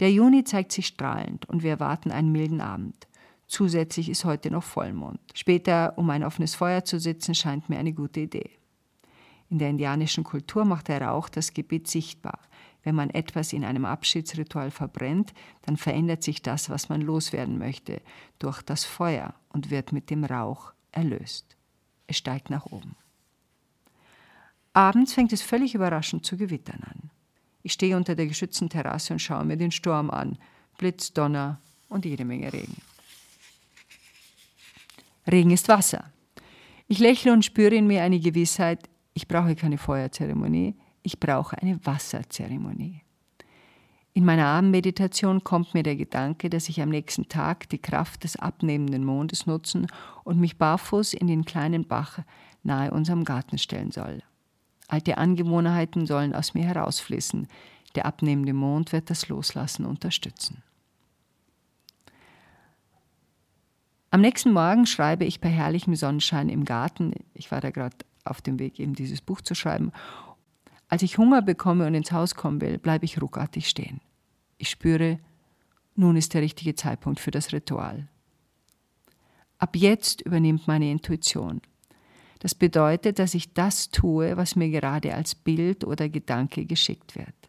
Der 0.00 0.10
Juni 0.10 0.42
zeigt 0.42 0.72
sich 0.72 0.86
strahlend 0.86 1.46
und 1.50 1.62
wir 1.62 1.72
erwarten 1.72 2.10
einen 2.10 2.32
milden 2.32 2.62
Abend. 2.62 3.06
Zusätzlich 3.46 4.08
ist 4.08 4.24
heute 4.24 4.50
noch 4.50 4.62
Vollmond. 4.62 5.20
Später 5.34 5.92
um 5.98 6.08
ein 6.08 6.24
offenes 6.24 6.54
Feuer 6.54 6.82
zu 6.82 6.98
sitzen, 6.98 7.34
scheint 7.34 7.68
mir 7.68 7.78
eine 7.78 7.92
gute 7.92 8.20
Idee. 8.20 8.52
In 9.50 9.58
der 9.58 9.68
indianischen 9.68 10.24
Kultur 10.24 10.64
macht 10.64 10.88
der 10.88 11.02
Rauch 11.02 11.28
das 11.28 11.52
Gebet 11.52 11.88
sichtbar. 11.88 12.38
Wenn 12.84 12.94
man 12.94 13.10
etwas 13.10 13.52
in 13.52 13.64
einem 13.64 13.84
Abschiedsritual 13.84 14.70
verbrennt, 14.70 15.32
dann 15.62 15.76
verändert 15.76 16.22
sich 16.22 16.42
das, 16.42 16.68
was 16.68 16.88
man 16.88 17.00
loswerden 17.00 17.58
möchte, 17.58 18.00
durch 18.38 18.62
das 18.62 18.84
Feuer 18.84 19.34
und 19.50 19.70
wird 19.70 19.92
mit 19.92 20.10
dem 20.10 20.24
Rauch 20.24 20.72
erlöst. 20.90 21.56
Es 22.06 22.16
steigt 22.16 22.50
nach 22.50 22.66
oben. 22.66 22.96
Abends 24.72 25.12
fängt 25.12 25.32
es 25.32 25.42
völlig 25.42 25.74
überraschend 25.74 26.24
zu 26.24 26.36
gewittern 26.36 26.80
an. 26.84 27.10
Ich 27.62 27.74
stehe 27.74 27.96
unter 27.96 28.14
der 28.14 28.26
geschützten 28.26 28.68
Terrasse 28.68 29.12
und 29.12 29.20
schaue 29.20 29.44
mir 29.44 29.56
den 29.56 29.70
Sturm 29.70 30.10
an. 30.10 30.38
Blitz, 30.78 31.12
Donner 31.12 31.60
und 31.88 32.04
jede 32.04 32.24
Menge 32.24 32.52
Regen. 32.52 32.76
Regen 35.30 35.50
ist 35.50 35.68
Wasser. 35.68 36.10
Ich 36.88 36.98
lächle 36.98 37.32
und 37.32 37.44
spüre 37.44 37.74
in 37.74 37.86
mir 37.86 38.02
eine 38.02 38.18
Gewissheit, 38.18 38.88
ich 39.14 39.28
brauche 39.28 39.54
keine 39.54 39.78
Feuerzeremonie, 39.78 40.74
ich 41.02 41.20
brauche 41.20 41.60
eine 41.60 41.84
Wasserzeremonie. 41.84 43.02
In 44.14 44.26
meiner 44.26 44.46
Abendmeditation 44.46 45.42
kommt 45.42 45.72
mir 45.72 45.82
der 45.82 45.96
Gedanke, 45.96 46.50
dass 46.50 46.68
ich 46.68 46.82
am 46.82 46.90
nächsten 46.90 47.28
Tag 47.28 47.68
die 47.70 47.78
Kraft 47.78 48.24
des 48.24 48.36
abnehmenden 48.36 49.04
Mondes 49.04 49.46
nutzen 49.46 49.86
und 50.24 50.38
mich 50.38 50.58
barfuß 50.58 51.14
in 51.14 51.28
den 51.28 51.46
kleinen 51.46 51.86
Bach 51.86 52.18
nahe 52.62 52.90
unserem 52.90 53.24
Garten 53.24 53.56
stellen 53.56 53.90
soll. 53.90 54.22
Alte 54.88 55.16
Angewohnheiten 55.16 56.06
sollen 56.06 56.34
aus 56.34 56.52
mir 56.52 56.64
herausfließen. 56.64 57.48
Der 57.94 58.04
abnehmende 58.04 58.52
Mond 58.52 58.92
wird 58.92 59.08
das 59.08 59.28
Loslassen 59.28 59.86
unterstützen. 59.86 60.62
Am 64.10 64.20
nächsten 64.20 64.52
Morgen 64.52 64.84
schreibe 64.84 65.24
ich 65.24 65.40
bei 65.40 65.48
herrlichem 65.48 65.96
Sonnenschein 65.96 66.50
im 66.50 66.66
Garten. 66.66 67.14
Ich 67.32 67.50
war 67.50 67.62
da 67.62 67.70
gerade 67.70 67.96
auf 68.24 68.42
dem 68.42 68.58
Weg, 68.58 68.78
eben 68.78 68.94
dieses 68.94 69.22
Buch 69.22 69.40
zu 69.40 69.54
schreiben 69.54 69.90
als 70.92 71.02
ich 71.02 71.16
Hunger 71.16 71.40
bekomme 71.40 71.86
und 71.86 71.94
ins 71.94 72.12
Haus 72.12 72.34
kommen 72.34 72.60
will, 72.60 72.76
bleibe 72.76 73.06
ich 73.06 73.22
ruckartig 73.22 73.66
stehen. 73.66 74.02
Ich 74.58 74.68
spüre, 74.68 75.18
nun 75.94 76.16
ist 76.16 76.34
der 76.34 76.42
richtige 76.42 76.74
Zeitpunkt 76.74 77.18
für 77.18 77.30
das 77.30 77.50
Ritual. 77.54 78.08
Ab 79.56 79.74
jetzt 79.74 80.20
übernimmt 80.20 80.68
meine 80.68 80.90
Intuition. 80.90 81.62
Das 82.40 82.54
bedeutet, 82.54 83.18
dass 83.18 83.32
ich 83.32 83.54
das 83.54 83.88
tue, 83.88 84.36
was 84.36 84.54
mir 84.54 84.68
gerade 84.68 85.14
als 85.14 85.34
Bild 85.34 85.82
oder 85.82 86.10
Gedanke 86.10 86.66
geschickt 86.66 87.16
wird. 87.16 87.48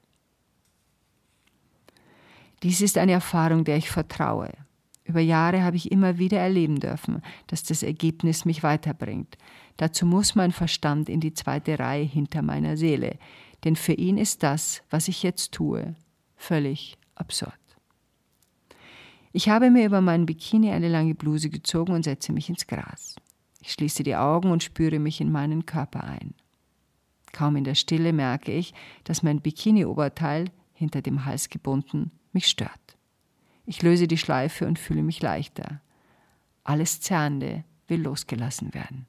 Dies 2.63 2.79
ist 2.79 2.97
eine 2.97 3.11
Erfahrung, 3.11 3.65
der 3.65 3.75
ich 3.75 3.89
vertraue. 3.89 4.53
Über 5.03 5.19
Jahre 5.19 5.63
habe 5.63 5.75
ich 5.75 5.91
immer 5.91 6.17
wieder 6.17 6.39
erleben 6.39 6.79
dürfen, 6.79 7.21
dass 7.47 7.63
das 7.63 7.83
Ergebnis 7.83 8.45
mich 8.45 8.63
weiterbringt. 8.63 9.37
Dazu 9.77 10.05
muss 10.05 10.35
mein 10.35 10.51
Verstand 10.51 11.09
in 11.09 11.19
die 11.19 11.33
zweite 11.33 11.79
Reihe 11.79 12.03
hinter 12.03 12.41
meiner 12.41 12.77
Seele, 12.77 13.17
denn 13.63 13.75
für 13.75 13.93
ihn 13.93 14.17
ist 14.17 14.43
das, 14.43 14.83
was 14.89 15.07
ich 15.07 15.23
jetzt 15.23 15.51
tue, 15.51 15.95
völlig 16.35 16.97
absurd. 17.15 17.53
Ich 19.31 19.49
habe 19.49 19.71
mir 19.71 19.85
über 19.85 20.01
meinen 20.01 20.27
Bikini 20.27 20.71
eine 20.71 20.89
lange 20.89 21.15
Bluse 21.15 21.49
gezogen 21.49 21.93
und 21.93 22.03
setze 22.03 22.31
mich 22.31 22.49
ins 22.49 22.67
Gras. 22.67 23.15
Ich 23.61 23.71
schließe 23.71 24.03
die 24.03 24.15
Augen 24.15 24.51
und 24.51 24.61
spüre 24.61 24.99
mich 24.99 25.21
in 25.21 25.31
meinen 25.31 25.65
Körper 25.65 26.03
ein. 26.03 26.35
Kaum 27.31 27.55
in 27.55 27.63
der 27.63 27.75
Stille 27.75 28.13
merke 28.13 28.51
ich, 28.51 28.73
dass 29.05 29.23
mein 29.23 29.41
Bikini-Oberteil, 29.41 30.51
hinter 30.73 31.01
dem 31.01 31.25
Hals 31.25 31.49
gebunden, 31.49 32.11
mich 32.31 32.47
stört. 32.47 32.97
Ich 33.65 33.81
löse 33.81 34.07
die 34.07 34.17
Schleife 34.17 34.67
und 34.67 34.77
fühle 34.77 35.01
mich 35.01 35.21
leichter. 35.21 35.81
Alles 36.63 36.99
Zernde 37.01 37.63
will 37.87 38.01
losgelassen 38.01 38.73
werden. 38.73 39.07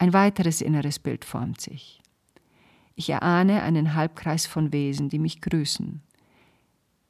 Ein 0.00 0.14
weiteres 0.14 0.62
inneres 0.62 0.98
Bild 0.98 1.26
formt 1.26 1.60
sich. 1.60 2.00
Ich 2.94 3.10
erahne 3.10 3.62
einen 3.62 3.94
Halbkreis 3.94 4.46
von 4.46 4.72
Wesen, 4.72 5.10
die 5.10 5.18
mich 5.18 5.42
grüßen. 5.42 6.00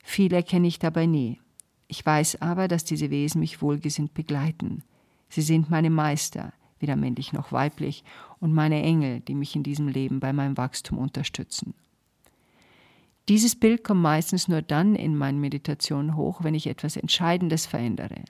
Viele 0.02 0.42
kenne 0.42 0.66
ich 0.66 0.80
dabei 0.80 1.06
nie. 1.06 1.38
Ich 1.86 2.04
weiß 2.04 2.42
aber, 2.42 2.66
dass 2.66 2.82
diese 2.82 3.10
Wesen 3.10 3.38
mich 3.38 3.62
wohlgesinnt 3.62 4.12
begleiten. 4.12 4.82
Sie 5.28 5.42
sind 5.42 5.70
meine 5.70 5.88
Meister, 5.88 6.52
weder 6.80 6.96
männlich 6.96 7.32
noch 7.32 7.52
weiblich, 7.52 8.02
und 8.40 8.52
meine 8.52 8.82
Engel, 8.82 9.20
die 9.20 9.36
mich 9.36 9.54
in 9.54 9.62
diesem 9.62 9.86
Leben 9.86 10.18
bei 10.18 10.32
meinem 10.32 10.56
Wachstum 10.56 10.98
unterstützen. 10.98 11.74
Dieses 13.28 13.54
Bild 13.54 13.84
kommt 13.84 14.02
meistens 14.02 14.48
nur 14.48 14.62
dann 14.62 14.96
in 14.96 15.16
meinen 15.16 15.38
Meditationen 15.38 16.16
hoch, 16.16 16.42
wenn 16.42 16.56
ich 16.56 16.66
etwas 16.66 16.96
Entscheidendes 16.96 17.66
verändere. 17.66 18.24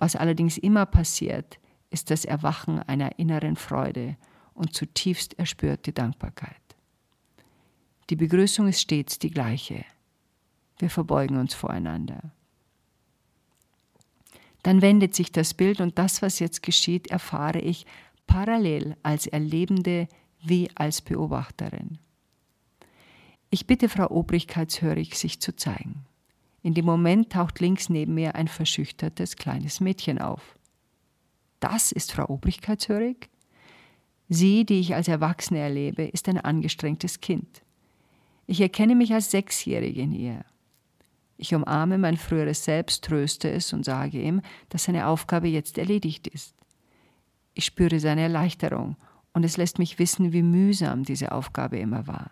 Was 0.00 0.16
allerdings 0.16 0.58
immer 0.58 0.84
passiert, 0.84 1.60
ist 1.90 2.10
das 2.10 2.24
Erwachen 2.24 2.80
einer 2.80 3.18
inneren 3.18 3.56
Freude 3.56 4.16
und 4.54 4.74
zutiefst 4.74 5.38
erspürte 5.38 5.92
Dankbarkeit. 5.92 6.56
Die 8.10 8.16
Begrüßung 8.16 8.68
ist 8.68 8.80
stets 8.80 9.18
die 9.18 9.30
gleiche. 9.30 9.84
Wir 10.78 10.90
verbeugen 10.90 11.36
uns 11.36 11.54
voreinander. 11.54 12.32
Dann 14.62 14.82
wendet 14.82 15.14
sich 15.14 15.32
das 15.32 15.54
Bild 15.54 15.80
und 15.80 15.98
das, 15.98 16.22
was 16.22 16.38
jetzt 16.38 16.62
geschieht, 16.62 17.08
erfahre 17.08 17.60
ich 17.60 17.86
parallel 18.26 18.96
als 19.02 19.26
Erlebende 19.26 20.08
wie 20.42 20.68
als 20.74 21.02
Beobachterin. 21.02 21.98
Ich 23.50 23.66
bitte 23.66 23.88
Frau 23.88 24.10
Obrigkeitshörig, 24.10 25.16
sich 25.16 25.40
zu 25.40 25.54
zeigen. 25.54 26.04
In 26.62 26.74
dem 26.74 26.84
Moment 26.84 27.32
taucht 27.32 27.60
links 27.60 27.88
neben 27.88 28.14
mir 28.14 28.34
ein 28.34 28.48
verschüchtertes 28.48 29.36
kleines 29.36 29.80
Mädchen 29.80 30.18
auf. 30.20 30.56
Das 31.60 31.92
ist 31.92 32.12
Frau 32.12 32.28
Obrigkeitshörig? 32.28 33.30
Sie, 34.28 34.64
die 34.66 34.80
ich 34.80 34.94
als 34.94 35.08
Erwachsene 35.08 35.60
erlebe, 35.60 36.04
ist 36.04 36.28
ein 36.28 36.38
angestrengtes 36.38 37.20
Kind. 37.20 37.62
Ich 38.46 38.60
erkenne 38.60 38.94
mich 38.94 39.12
als 39.12 39.30
Sechsjährige 39.30 40.00
in 40.00 40.12
ihr. 40.12 40.44
Ich 41.38 41.54
umarme 41.54 41.98
mein 41.98 42.16
früheres 42.16 42.64
Selbst, 42.64 43.04
tröste 43.04 43.50
es 43.50 43.72
und 43.72 43.84
sage 43.84 44.20
ihm, 44.20 44.40
dass 44.68 44.84
seine 44.84 45.06
Aufgabe 45.06 45.48
jetzt 45.48 45.78
erledigt 45.78 46.26
ist. 46.26 46.54
Ich 47.54 47.64
spüre 47.64 48.00
seine 48.00 48.22
Erleichterung 48.22 48.96
und 49.32 49.44
es 49.44 49.56
lässt 49.56 49.78
mich 49.78 49.98
wissen, 49.98 50.32
wie 50.32 50.42
mühsam 50.42 51.04
diese 51.04 51.32
Aufgabe 51.32 51.78
immer 51.78 52.06
war. 52.06 52.30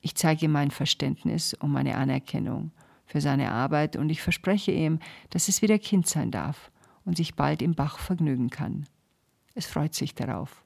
Ich 0.00 0.14
zeige 0.16 0.46
ihm 0.46 0.52
mein 0.52 0.70
Verständnis 0.70 1.54
und 1.54 1.70
meine 1.70 1.96
Anerkennung 1.96 2.72
für 3.06 3.20
seine 3.20 3.52
Arbeit 3.52 3.96
und 3.96 4.08
ich 4.10 4.22
verspreche 4.22 4.72
ihm, 4.72 4.98
dass 5.30 5.48
es 5.48 5.62
wieder 5.62 5.78
Kind 5.78 6.06
sein 6.06 6.30
darf 6.30 6.71
und 7.04 7.16
sich 7.16 7.34
bald 7.34 7.62
im 7.62 7.74
Bach 7.74 7.98
vergnügen 7.98 8.50
kann. 8.50 8.86
Es 9.54 9.66
freut 9.66 9.94
sich 9.94 10.14
darauf 10.14 10.64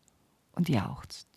und 0.52 0.68
jauchzt. 0.68 1.28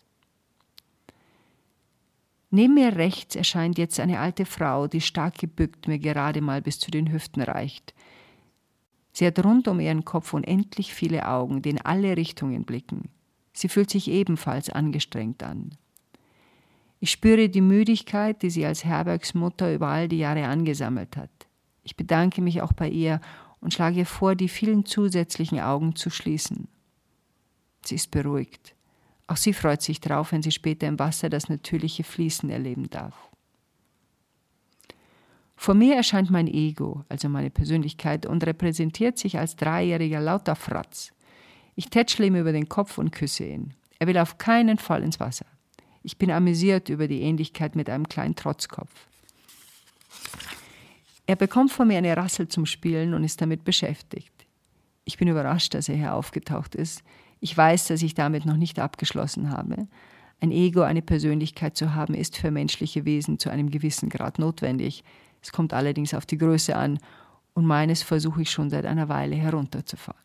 Neben 2.50 2.74
mir 2.74 2.96
rechts 2.96 3.36
erscheint 3.36 3.78
jetzt 3.78 4.00
eine 4.00 4.18
alte 4.18 4.44
Frau, 4.44 4.88
die 4.88 5.00
stark 5.00 5.38
gebückt 5.38 5.86
mir 5.86 5.98
gerade 5.98 6.40
mal 6.40 6.60
bis 6.60 6.80
zu 6.80 6.90
den 6.90 7.12
Hüften 7.12 7.42
reicht. 7.42 7.94
Sie 9.12 9.26
hat 9.26 9.44
rund 9.44 9.68
um 9.68 9.80
ihren 9.80 10.04
Kopf 10.04 10.34
unendlich 10.34 10.92
viele 10.92 11.28
Augen, 11.28 11.62
die 11.62 11.70
in 11.70 11.80
alle 11.80 12.16
Richtungen 12.16 12.64
blicken. 12.64 13.08
Sie 13.52 13.68
fühlt 13.68 13.90
sich 13.90 14.08
ebenfalls 14.08 14.70
angestrengt 14.70 15.42
an. 15.42 15.70
Ich 16.98 17.10
spüre 17.10 17.48
die 17.48 17.60
Müdigkeit, 17.60 18.42
die 18.42 18.50
sie 18.50 18.66
als 18.66 18.84
Herbergsmutter 18.84 19.72
über 19.72 19.88
all 19.88 20.08
die 20.08 20.18
Jahre 20.18 20.46
angesammelt 20.46 21.16
hat. 21.16 21.30
Ich 21.82 21.96
bedanke 21.96 22.42
mich 22.42 22.62
auch 22.62 22.72
bei 22.72 22.88
ihr 22.88 23.20
und 23.60 23.74
schlage 23.74 23.98
ihr 23.98 24.06
vor, 24.06 24.34
die 24.34 24.48
vielen 24.48 24.84
zusätzlichen 24.84 25.60
Augen 25.60 25.94
zu 25.96 26.10
schließen. 26.10 26.68
Sie 27.84 27.94
ist 27.94 28.10
beruhigt. 28.10 28.74
Auch 29.26 29.36
sie 29.36 29.52
freut 29.52 29.82
sich 29.82 30.00
drauf, 30.00 30.32
wenn 30.32 30.42
sie 30.42 30.50
später 30.50 30.88
im 30.88 30.98
Wasser 30.98 31.28
das 31.30 31.48
natürliche 31.48 32.04
Fließen 32.04 32.50
erleben 32.50 32.90
darf. 32.90 33.14
Vor 35.56 35.74
mir 35.74 35.94
erscheint 35.94 36.30
mein 36.30 36.46
Ego, 36.46 37.04
also 37.08 37.28
meine 37.28 37.50
Persönlichkeit, 37.50 38.24
und 38.24 38.44
repräsentiert 38.46 39.18
sich 39.18 39.38
als 39.38 39.56
dreijähriger 39.56 40.20
lauter 40.20 40.56
Fratz. 40.56 41.12
Ich 41.74 41.90
tätschle 41.90 42.26
ihm 42.26 42.34
über 42.34 42.52
den 42.52 42.68
Kopf 42.68 42.98
und 42.98 43.10
küsse 43.12 43.44
ihn. 43.44 43.74
Er 43.98 44.06
will 44.06 44.16
auf 44.16 44.38
keinen 44.38 44.78
Fall 44.78 45.02
ins 45.02 45.20
Wasser. 45.20 45.46
Ich 46.02 46.16
bin 46.16 46.30
amüsiert 46.30 46.88
über 46.88 47.06
die 47.06 47.20
Ähnlichkeit 47.20 47.76
mit 47.76 47.90
einem 47.90 48.08
kleinen 48.08 48.34
Trotzkopf. 48.34 49.06
Er 51.30 51.36
bekommt 51.36 51.70
von 51.70 51.86
mir 51.86 51.98
eine 51.98 52.16
Rassel 52.16 52.48
zum 52.48 52.66
Spielen 52.66 53.14
und 53.14 53.22
ist 53.22 53.40
damit 53.40 53.62
beschäftigt. 53.62 54.34
Ich 55.04 55.16
bin 55.16 55.28
überrascht, 55.28 55.74
dass 55.74 55.88
er 55.88 55.94
hier 55.94 56.14
aufgetaucht 56.14 56.74
ist. 56.74 57.04
Ich 57.38 57.56
weiß, 57.56 57.86
dass 57.86 58.02
ich 58.02 58.14
damit 58.14 58.46
noch 58.46 58.56
nicht 58.56 58.80
abgeschlossen 58.80 59.50
habe. 59.50 59.86
Ein 60.40 60.50
Ego, 60.50 60.80
eine 60.80 61.02
Persönlichkeit 61.02 61.76
zu 61.76 61.94
haben, 61.94 62.14
ist 62.14 62.36
für 62.36 62.50
menschliche 62.50 63.04
Wesen 63.04 63.38
zu 63.38 63.48
einem 63.48 63.70
gewissen 63.70 64.08
Grad 64.08 64.40
notwendig. 64.40 65.04
Es 65.40 65.52
kommt 65.52 65.72
allerdings 65.72 66.14
auf 66.14 66.26
die 66.26 66.36
Größe 66.36 66.74
an 66.74 66.98
und 67.54 67.64
meines 67.64 68.02
versuche 68.02 68.42
ich 68.42 68.50
schon 68.50 68.68
seit 68.68 68.84
einer 68.84 69.08
Weile 69.08 69.36
herunterzufahren. 69.36 70.20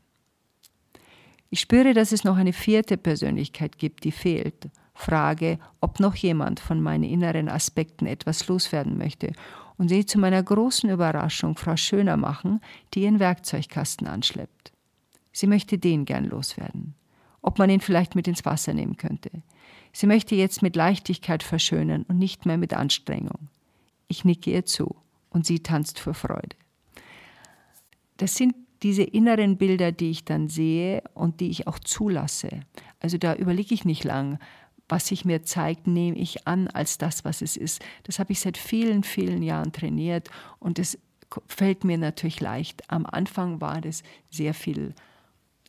Ich 1.52 1.60
spüre, 1.60 1.94
dass 1.94 2.14
es 2.14 2.24
noch 2.24 2.38
eine 2.38 2.52
vierte 2.52 2.98
Persönlichkeit 2.98 3.78
gibt, 3.78 4.06
die 4.06 4.12
fehlt 4.12 4.72
frage, 4.96 5.60
ob 5.82 6.00
noch 6.00 6.16
jemand 6.16 6.60
von 6.60 6.82
meinen 6.82 7.04
inneren 7.04 7.50
Aspekten 7.50 8.08
etwas 8.08 8.48
loswerden 8.48 8.98
möchte 8.98 9.34
und 9.78 9.90
sehe 9.90 10.06
zu 10.06 10.20
meiner 10.20 10.42
großen 10.42 10.90
Überraschung 10.90 11.58
Frau 11.58 11.76
Schöner 11.76 12.18
machen, 12.18 12.62
die 12.94 13.04
ihren 13.04 13.20
Werkzeugkasten 13.20 14.08
anschleppt. 14.08 14.72
Sie 15.32 15.48
möchte 15.48 15.78
den 15.78 16.06
gern 16.06 16.26
loswerden. 16.26 16.96
Ob 17.42 17.60
man 17.60 17.70
ihn 17.70 17.82
vielleicht 17.82 18.16
mit 18.16 18.28
ins 18.28 18.46
Wasser 18.46 18.74
nehmen 18.74 18.98
könnte. 18.98 19.30
Sie 19.92 20.08
möchte 20.08 20.36
jetzt 20.36 20.62
mit 20.62 20.76
Leichtigkeit 20.76 21.44
verschönern 21.44 22.04
und 22.08 22.18
nicht 22.18 22.46
mehr 22.46 22.58
mit 22.58 22.74
Anstrengung. 22.74 23.50
Ich 24.08 24.26
nicke 24.26 24.52
ihr 24.52 24.66
zu 24.66 24.96
und 25.30 25.46
sie 25.46 25.60
tanzt 25.60 26.00
vor 26.00 26.14
Freude. 26.14 26.56
Das 28.18 28.36
sind 28.36 28.56
diese 28.82 29.04
inneren 29.04 29.58
Bilder, 29.58 29.92
die 29.92 30.12
ich 30.12 30.26
dann 30.26 30.48
sehe 30.48 31.04
und 31.14 31.40
die 31.40 31.50
ich 31.50 31.68
auch 31.68 31.80
zulasse. 31.80 32.62
Also 33.00 33.18
da 33.18 33.36
überlege 33.36 33.74
ich 33.74 33.86
nicht 33.86 34.04
lang, 34.04 34.40
was 34.88 35.08
sich 35.08 35.26
mir 35.26 35.44
zeigt, 35.44 35.88
nehme 35.88 36.18
ich 36.18 36.48
an 36.48 36.68
als 36.68 36.98
das, 36.98 37.26
was 37.26 37.42
es 37.42 37.58
ist. 37.58 37.84
Das 38.04 38.20
habe 38.20 38.32
ich 38.32 38.40
seit 38.40 38.58
vielen, 38.58 39.04
vielen 39.04 39.42
Jahren 39.42 39.72
trainiert 39.72 40.30
und 40.60 40.80
es 40.80 40.98
fällt 41.48 41.84
mir 41.84 41.98
natürlich 41.98 42.40
leicht. 42.40 42.84
Am 42.90 43.06
Anfang 43.06 43.62
war 43.62 43.82
das 43.82 44.04
sehr 44.30 44.54
viel 44.54 44.94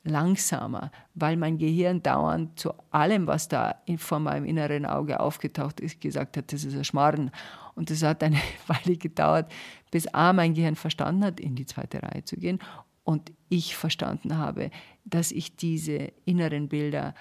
langsamer, 0.04 0.90
weil 1.14 1.36
mein 1.36 1.58
Gehirn 1.58 2.02
dauernd 2.02 2.58
zu 2.60 2.72
allem, 2.90 3.26
was 3.26 3.48
da 3.48 3.82
vor 3.96 4.20
meinem 4.20 4.44
inneren 4.44 4.86
Auge 4.86 5.18
aufgetaucht 5.18 5.80
ist, 5.80 6.00
gesagt 6.00 6.36
hat, 6.36 6.52
das 6.52 6.64
ist 6.64 6.76
ein 6.76 6.84
Schmarrn. 6.84 7.30
Und 7.74 7.90
es 7.90 8.02
hat 8.02 8.22
eine 8.22 8.40
Weile 8.66 8.96
gedauert, 8.96 9.50
bis 9.90 10.06
A, 10.08 10.32
mein 10.32 10.54
Gehirn 10.54 10.76
verstanden 10.76 11.24
hat, 11.24 11.40
in 11.40 11.56
die 11.56 11.66
zweite 11.66 12.02
Reihe 12.02 12.24
zu 12.24 12.36
gehen 12.36 12.60
und 13.06 13.32
ich 13.48 13.76
verstanden 13.76 14.36
habe, 14.36 14.70
dass 15.04 15.30
ich 15.30 15.54
diese 15.54 16.12
inneren 16.24 16.68
Bilder 16.68 17.14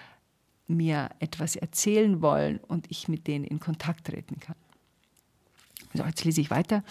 mir 0.68 1.10
etwas 1.20 1.56
erzählen 1.56 2.22
wollen 2.22 2.60
und 2.60 2.90
ich 2.90 3.08
mit 3.08 3.28
denen 3.28 3.46
in 3.46 3.60
Kontakt 3.60 4.08
treten 4.08 4.40
kann. 4.40 4.56
So, 5.94 6.04
jetzt 6.04 6.24
lese 6.26 6.42
ich 6.42 6.50
weiter. 6.50 6.84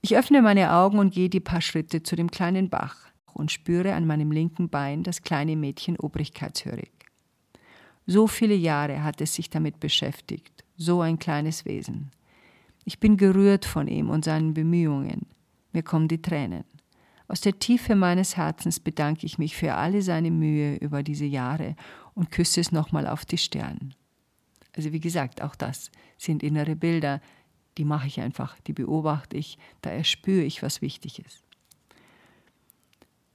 Ich 0.00 0.16
öffne 0.16 0.42
meine 0.42 0.72
Augen 0.72 0.98
und 0.98 1.14
gehe 1.14 1.30
die 1.30 1.40
paar 1.40 1.60
Schritte 1.60 2.02
zu 2.02 2.14
dem 2.14 2.30
kleinen 2.30 2.68
Bach 2.68 2.96
und 3.32 3.50
spüre 3.50 3.94
an 3.94 4.06
meinem 4.06 4.30
linken 4.30 4.68
Bein 4.68 5.02
das 5.02 5.22
kleine 5.22 5.56
Mädchen 5.56 5.98
obrigkeitshörig. 5.98 6.90
So 8.06 8.26
viele 8.26 8.54
Jahre 8.54 9.02
hat 9.02 9.20
es 9.20 9.34
sich 9.34 9.48
damit 9.48 9.80
beschäftigt, 9.80 10.64
so 10.76 11.00
ein 11.00 11.18
kleines 11.18 11.64
Wesen. 11.64 12.10
Ich 12.84 13.00
bin 13.00 13.16
gerührt 13.16 13.64
von 13.64 13.88
ihm 13.88 14.10
und 14.10 14.26
seinen 14.26 14.52
Bemühungen. 14.52 15.26
Mir 15.72 15.82
kommen 15.82 16.08
die 16.08 16.20
Tränen. 16.20 16.64
Aus 17.26 17.40
der 17.40 17.58
Tiefe 17.58 17.94
meines 17.94 18.36
Herzens 18.36 18.78
bedanke 18.78 19.24
ich 19.24 19.38
mich 19.38 19.56
für 19.56 19.74
alle 19.74 20.02
seine 20.02 20.30
Mühe 20.30 20.76
über 20.76 21.02
diese 21.02 21.24
Jahre 21.24 21.74
und 22.14 22.30
küsse 22.30 22.60
es 22.60 22.72
nochmal 22.72 23.06
auf 23.06 23.24
die 23.24 23.38
Stirn. 23.38 23.94
Also 24.76 24.92
wie 24.92 25.00
gesagt, 25.00 25.42
auch 25.42 25.54
das 25.54 25.90
sind 26.18 26.42
innere 26.42 26.76
Bilder, 26.76 27.20
Die 27.76 27.84
mache 27.84 28.06
ich 28.06 28.20
einfach, 28.20 28.58
die 28.60 28.72
beobachte 28.72 29.36
ich, 29.36 29.58
da 29.82 29.90
erspüre 29.90 30.44
ich, 30.44 30.62
was 30.62 30.80
wichtig 30.80 31.18
ist. 31.18 31.42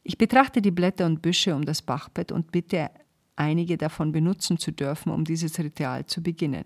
Ich 0.04 0.18
betrachte 0.18 0.62
die 0.62 0.72
Blätter 0.72 1.06
und 1.06 1.22
Büsche 1.22 1.56
um 1.56 1.66
das 1.66 1.82
Bachbett 1.82 2.32
und 2.32 2.52
bitte 2.52 2.90
einige 3.36 3.78
davon 3.78 4.12
benutzen 4.12 4.58
zu 4.58 4.72
dürfen, 4.72 5.12
um 5.12 5.26
dieses 5.26 5.60
Ritual 5.60 6.06
zu 6.06 6.24
beginnen. 6.24 6.66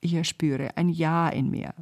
Ich 0.00 0.14
erspüre 0.14 0.76
ein 0.76 0.88
Ja 0.90 1.28
in 1.28 1.50
mir. 1.50 1.74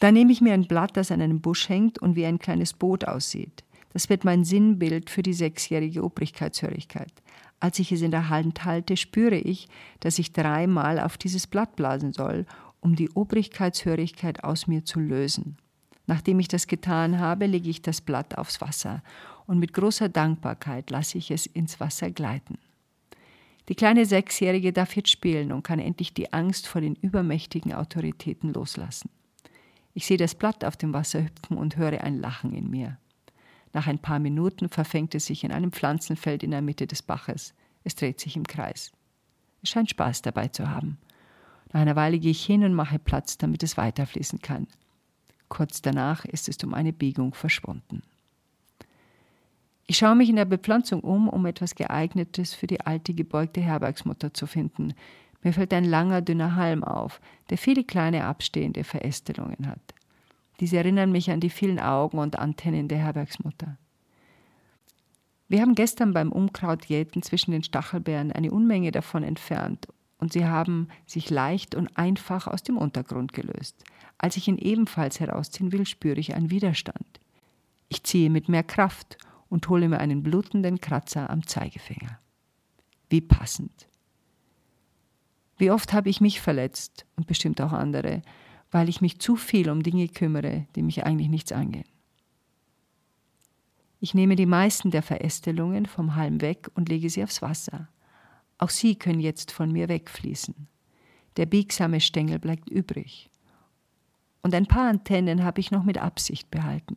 Dann 0.00 0.14
nehme 0.14 0.30
ich 0.30 0.40
mir 0.40 0.52
ein 0.52 0.68
Blatt, 0.68 0.96
das 0.96 1.10
an 1.10 1.20
einem 1.20 1.40
Busch 1.40 1.68
hängt 1.68 1.98
und 1.98 2.14
wie 2.14 2.24
ein 2.24 2.38
kleines 2.38 2.72
Boot 2.72 3.04
aussieht. 3.04 3.64
Das 3.92 4.08
wird 4.08 4.24
mein 4.24 4.44
Sinnbild 4.44 5.10
für 5.10 5.22
die 5.22 5.32
sechsjährige 5.32 6.04
Obrigkeitshörigkeit. 6.04 7.12
Als 7.60 7.78
ich 7.78 7.90
es 7.90 8.02
in 8.02 8.10
der 8.10 8.28
Hand 8.28 8.64
halte, 8.64 8.96
spüre 8.96 9.36
ich, 9.36 9.68
dass 10.00 10.18
ich 10.18 10.32
dreimal 10.32 11.00
auf 11.00 11.18
dieses 11.18 11.46
Blatt 11.46 11.74
blasen 11.76 12.12
soll, 12.12 12.46
um 12.80 12.94
die 12.94 13.10
Obrigkeitshörigkeit 13.10 14.44
aus 14.44 14.66
mir 14.66 14.84
zu 14.84 15.00
lösen. 15.00 15.56
Nachdem 16.06 16.40
ich 16.40 16.48
das 16.48 16.66
getan 16.66 17.18
habe, 17.18 17.46
lege 17.46 17.68
ich 17.68 17.82
das 17.82 18.00
Blatt 18.00 18.38
aufs 18.38 18.60
Wasser 18.60 19.02
und 19.46 19.58
mit 19.58 19.72
großer 19.72 20.08
Dankbarkeit 20.08 20.90
lasse 20.90 21.18
ich 21.18 21.30
es 21.30 21.46
ins 21.46 21.80
Wasser 21.80 22.10
gleiten. 22.10 22.58
Die 23.68 23.74
kleine 23.74 24.06
Sechsjährige 24.06 24.72
darf 24.72 24.96
jetzt 24.96 25.10
spielen 25.10 25.52
und 25.52 25.62
kann 25.62 25.78
endlich 25.78 26.14
die 26.14 26.32
Angst 26.32 26.66
vor 26.66 26.80
den 26.80 26.94
übermächtigen 26.94 27.74
Autoritäten 27.74 28.52
loslassen. 28.52 29.10
Ich 29.92 30.06
sehe 30.06 30.16
das 30.16 30.34
Blatt 30.34 30.64
auf 30.64 30.76
dem 30.76 30.94
Wasser 30.94 31.24
hüpfen 31.24 31.58
und 31.58 31.76
höre 31.76 32.02
ein 32.02 32.18
Lachen 32.18 32.54
in 32.54 32.70
mir. 32.70 32.96
Nach 33.72 33.86
ein 33.86 33.98
paar 33.98 34.18
Minuten 34.18 34.68
verfängt 34.68 35.14
es 35.14 35.26
sich 35.26 35.44
in 35.44 35.52
einem 35.52 35.72
Pflanzenfeld 35.72 36.42
in 36.42 36.50
der 36.50 36.62
Mitte 36.62 36.86
des 36.86 37.02
Baches. 37.02 37.54
Es 37.84 37.94
dreht 37.94 38.20
sich 38.20 38.36
im 38.36 38.46
Kreis. 38.46 38.92
Es 39.62 39.70
scheint 39.70 39.90
Spaß 39.90 40.22
dabei 40.22 40.48
zu 40.48 40.70
haben. 40.70 40.98
Nach 41.72 41.80
einer 41.80 41.96
Weile 41.96 42.18
gehe 42.18 42.30
ich 42.30 42.44
hin 42.44 42.64
und 42.64 42.74
mache 42.74 42.98
Platz, 42.98 43.36
damit 43.36 43.62
es 43.62 43.76
weiterfließen 43.76 44.40
kann. 44.40 44.66
Kurz 45.48 45.82
danach 45.82 46.24
ist 46.24 46.48
es 46.48 46.62
um 46.64 46.74
eine 46.74 46.92
Biegung 46.92 47.34
verschwunden. 47.34 48.02
Ich 49.86 49.96
schaue 49.96 50.16
mich 50.16 50.28
in 50.28 50.36
der 50.36 50.44
Bepflanzung 50.44 51.00
um, 51.00 51.28
um 51.28 51.46
etwas 51.46 51.74
Geeignetes 51.74 52.52
für 52.52 52.66
die 52.66 52.80
alte 52.82 53.14
gebeugte 53.14 53.62
Herbergsmutter 53.62 54.34
zu 54.34 54.46
finden. 54.46 54.92
Mir 55.42 55.54
fällt 55.54 55.72
ein 55.72 55.84
langer, 55.84 56.20
dünner 56.20 56.56
Halm 56.56 56.84
auf, 56.84 57.20
der 57.48 57.56
viele 57.56 57.84
kleine 57.84 58.24
abstehende 58.24 58.84
Verästelungen 58.84 59.66
hat. 59.66 59.94
Diese 60.60 60.76
erinnern 60.76 61.12
mich 61.12 61.30
an 61.30 61.40
die 61.40 61.50
vielen 61.50 61.78
Augen 61.78 62.18
und 62.18 62.38
Antennen 62.38 62.88
der 62.88 62.98
Herbergsmutter. 62.98 63.78
Wir 65.48 65.62
haben 65.62 65.74
gestern 65.74 66.12
beim 66.12 66.30
Unkrautjäten 66.30 67.22
zwischen 67.22 67.52
den 67.52 67.62
Stachelbeeren 67.62 68.32
eine 68.32 68.50
Unmenge 68.50 68.90
davon 68.90 69.22
entfernt 69.22 69.88
und 70.18 70.32
sie 70.32 70.44
haben 70.44 70.88
sich 71.06 71.30
leicht 71.30 71.74
und 71.74 71.96
einfach 71.96 72.46
aus 72.46 72.62
dem 72.62 72.76
Untergrund 72.76 73.32
gelöst. 73.32 73.82
Als 74.18 74.36
ich 74.36 74.48
ihn 74.48 74.58
ebenfalls 74.58 75.20
herausziehen 75.20 75.72
will, 75.72 75.86
spüre 75.86 76.18
ich 76.18 76.34
einen 76.34 76.50
Widerstand. 76.50 77.20
Ich 77.88 78.02
ziehe 78.02 78.28
mit 78.28 78.48
mehr 78.48 78.64
Kraft 78.64 79.16
und 79.48 79.68
hole 79.68 79.88
mir 79.88 79.98
einen 79.98 80.22
blutenden 80.22 80.80
Kratzer 80.80 81.30
am 81.30 81.46
Zeigefinger. 81.46 82.18
Wie 83.08 83.22
passend. 83.22 83.88
Wie 85.56 85.70
oft 85.70 85.92
habe 85.92 86.10
ich 86.10 86.20
mich 86.20 86.40
verletzt 86.40 87.06
und 87.16 87.26
bestimmt 87.26 87.60
auch 87.60 87.72
andere, 87.72 88.22
weil 88.70 88.88
ich 88.88 89.00
mich 89.00 89.18
zu 89.20 89.36
viel 89.36 89.70
um 89.70 89.82
Dinge 89.82 90.08
kümmere, 90.08 90.66
die 90.76 90.82
mich 90.82 91.04
eigentlich 91.04 91.28
nichts 91.28 91.52
angehen. 91.52 91.88
Ich 94.00 94.14
nehme 94.14 94.36
die 94.36 94.46
meisten 94.46 94.90
der 94.90 95.02
Verästelungen 95.02 95.86
vom 95.86 96.14
Halm 96.14 96.40
weg 96.40 96.70
und 96.74 96.88
lege 96.88 97.10
sie 97.10 97.24
aufs 97.24 97.42
Wasser. 97.42 97.88
Auch 98.58 98.70
sie 98.70 98.94
können 98.94 99.20
jetzt 99.20 99.50
von 99.50 99.72
mir 99.72 99.88
wegfließen. 99.88 100.54
Der 101.36 101.46
biegsame 101.46 102.00
Stängel 102.00 102.38
bleibt 102.38 102.68
übrig. 102.68 103.30
Und 104.42 104.54
ein 104.54 104.66
paar 104.66 104.88
Antennen 104.88 105.44
habe 105.44 105.60
ich 105.60 105.70
noch 105.70 105.84
mit 105.84 105.98
Absicht 105.98 106.50
behalten. 106.50 106.96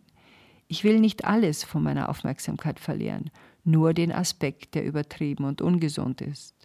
Ich 0.67 0.83
will 0.83 0.99
nicht 0.99 1.25
alles 1.25 1.63
von 1.63 1.83
meiner 1.83 2.09
Aufmerksamkeit 2.09 2.79
verlieren, 2.79 3.29
nur 3.63 3.93
den 3.93 4.11
Aspekt, 4.11 4.75
der 4.75 4.85
übertrieben 4.85 5.43
und 5.43 5.61
ungesund 5.61 6.21
ist. 6.21 6.60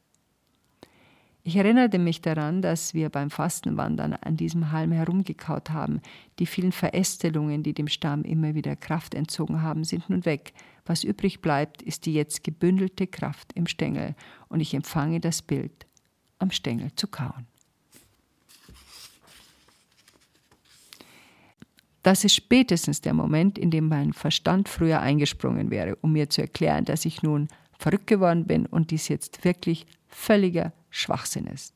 Ich 1.47 1.55
erinnerte 1.55 2.01
mich 2.01 2.23
daran, 2.23 2.61
dass 2.61 2.93
wir 2.93 3.09
beim 3.09 3.31
Fastenwandern 3.31 4.15
an 4.15 4.37
diesem 4.37 4.73
Halm 4.73 4.91
herumgekaut 4.91 5.71
haben. 5.71 6.01
Die 6.41 6.47
vielen 6.47 6.73
Verästelungen, 6.73 7.63
die 7.63 7.73
dem 7.73 7.87
Stamm 7.87 8.25
immer 8.25 8.57
wieder 8.57 8.75
Kraft 8.75 9.15
entzogen 9.15 9.63
haben, 9.63 9.85
sind 9.85 10.11
nun 10.11 10.25
weg. 10.25 10.55
Was 10.87 11.05
übrig 11.05 11.43
bleibt, 11.43 11.83
ist 11.83 12.05
die 12.05 12.15
jetzt 12.15 12.43
gebündelte 12.43 13.07
Kraft 13.07 13.53
im 13.53 13.69
Stängel 13.69 14.17
und 14.49 14.59
ich 14.59 14.75
empfange 14.75 15.21
das 15.21 15.41
Bild, 15.41 15.87
am 16.41 16.51
Stängel 16.51 16.91
zu 16.97 17.07
kauen. 17.07 17.47
Das 22.03 22.25
ist 22.25 22.35
spätestens 22.35 23.03
der 23.03 23.15
Moment, 23.15 23.57
in 23.57 23.71
dem 23.71 23.87
mein 23.87 24.15
Verstand 24.15 24.69
früher 24.69 24.99
eingesprungen 25.01 25.71
wäre, 25.71 25.95
um 25.95 26.11
mir 26.11 26.29
zu 26.29 26.41
erklären, 26.41 26.85
dass 26.85 27.05
ich 27.05 27.23
nun 27.23 27.47
verrückt 27.79 28.09
geworden 28.09 28.49
bin 28.49 28.67
und 28.67 28.91
dies 28.91 29.07
jetzt 29.07 29.45
wirklich 29.45 29.87
völliger 30.09 30.73
Schwachsinn 30.91 31.47
ist. 31.47 31.75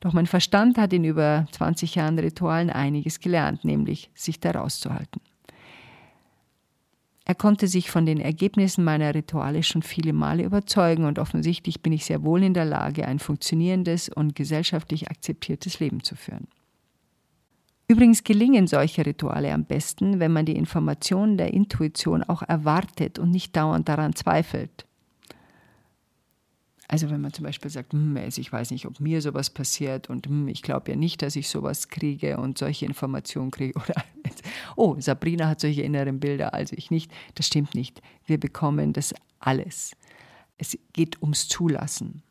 Doch 0.00 0.12
mein 0.12 0.26
Verstand 0.26 0.78
hat 0.78 0.92
in 0.92 1.04
über 1.04 1.46
20 1.52 1.94
Jahren 1.94 2.18
Ritualen 2.18 2.70
einiges 2.70 3.20
gelernt, 3.20 3.64
nämlich 3.64 4.10
sich 4.14 4.40
da 4.40 4.52
rauszuhalten. 4.52 5.20
Er 7.28 7.34
konnte 7.34 7.66
sich 7.66 7.90
von 7.90 8.06
den 8.06 8.20
Ergebnissen 8.20 8.84
meiner 8.84 9.12
Rituale 9.12 9.64
schon 9.64 9.82
viele 9.82 10.12
Male 10.12 10.44
überzeugen 10.44 11.06
und 11.06 11.18
offensichtlich 11.18 11.82
bin 11.82 11.92
ich 11.92 12.04
sehr 12.04 12.22
wohl 12.22 12.44
in 12.44 12.54
der 12.54 12.64
Lage, 12.64 13.06
ein 13.08 13.18
funktionierendes 13.18 14.08
und 14.08 14.36
gesellschaftlich 14.36 15.10
akzeptiertes 15.10 15.80
Leben 15.80 16.04
zu 16.04 16.14
führen. 16.14 16.46
Übrigens 17.88 18.22
gelingen 18.22 18.68
solche 18.68 19.04
Rituale 19.04 19.52
am 19.52 19.64
besten, 19.64 20.20
wenn 20.20 20.32
man 20.32 20.46
die 20.46 20.56
Informationen 20.56 21.36
der 21.36 21.52
Intuition 21.52 22.22
auch 22.22 22.42
erwartet 22.42 23.18
und 23.18 23.30
nicht 23.30 23.56
dauernd 23.56 23.88
daran 23.88 24.14
zweifelt. 24.14 24.86
Also 26.88 27.10
wenn 27.10 27.20
man 27.20 27.32
zum 27.32 27.44
Beispiel 27.44 27.70
sagt, 27.70 27.92
hm, 27.92 28.16
also 28.16 28.40
ich 28.40 28.52
weiß 28.52 28.70
nicht, 28.70 28.86
ob 28.86 29.00
mir 29.00 29.20
sowas 29.20 29.50
passiert 29.50 30.08
und 30.08 30.26
hm, 30.26 30.48
ich 30.48 30.62
glaube 30.62 30.90
ja 30.90 30.96
nicht, 30.96 31.22
dass 31.22 31.34
ich 31.36 31.48
sowas 31.48 31.88
kriege 31.88 32.38
und 32.38 32.58
solche 32.58 32.86
Informationen 32.86 33.50
kriege. 33.50 33.74
Oder, 33.80 34.04
oh, 34.76 34.96
Sabrina 34.98 35.48
hat 35.48 35.60
solche 35.60 35.82
inneren 35.82 36.20
Bilder, 36.20 36.54
also 36.54 36.76
ich 36.76 36.90
nicht. 36.90 37.10
Das 37.34 37.46
stimmt 37.46 37.74
nicht. 37.74 38.00
Wir 38.24 38.38
bekommen 38.38 38.92
das 38.92 39.14
alles. 39.40 39.96
Es 40.58 40.78
geht 40.92 41.20
ums 41.22 41.48
Zulassen. 41.48 42.22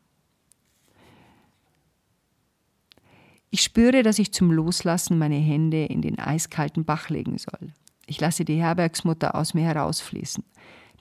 Ich 3.50 3.62
spüre, 3.62 4.02
dass 4.02 4.18
ich 4.18 4.32
zum 4.32 4.50
Loslassen 4.50 5.18
meine 5.18 5.36
Hände 5.36 5.84
in 5.84 6.02
den 6.02 6.18
eiskalten 6.18 6.84
Bach 6.84 7.08
legen 7.08 7.38
soll. 7.38 7.72
Ich 8.06 8.20
lasse 8.20 8.44
die 8.44 8.60
Herbergsmutter 8.60 9.34
aus 9.34 9.54
mir 9.54 9.64
herausfließen. 9.64 10.44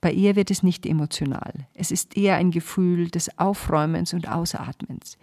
Bei 0.02 0.12
ihr 0.12 0.36
wird 0.36 0.52
es 0.52 0.64
nicht 0.64 0.86
emotional. 0.86 1.68
Es 1.74 1.92
ist 1.92 2.18
eher 2.18 2.36
ein 2.36 2.52
Gefühl 2.52 3.10
des 3.10 3.38
Aufräumens 3.40 4.14
und 4.14 4.30
Ausatmens. 4.30 5.18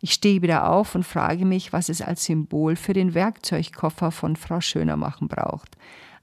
Ich 0.00 0.12
stehe 0.12 0.40
wieder 0.40 0.70
auf 0.70 0.94
und 0.94 1.04
frage 1.04 1.44
mich, 1.44 1.72
was 1.72 1.88
es 1.88 2.00
als 2.00 2.24
Symbol 2.24 2.76
für 2.76 2.94
den 2.94 3.14
Werkzeugkoffer 3.14 4.10
von 4.10 4.36
Frau 4.36 4.60
Schönermachen 4.60 5.28
braucht. 5.28 5.76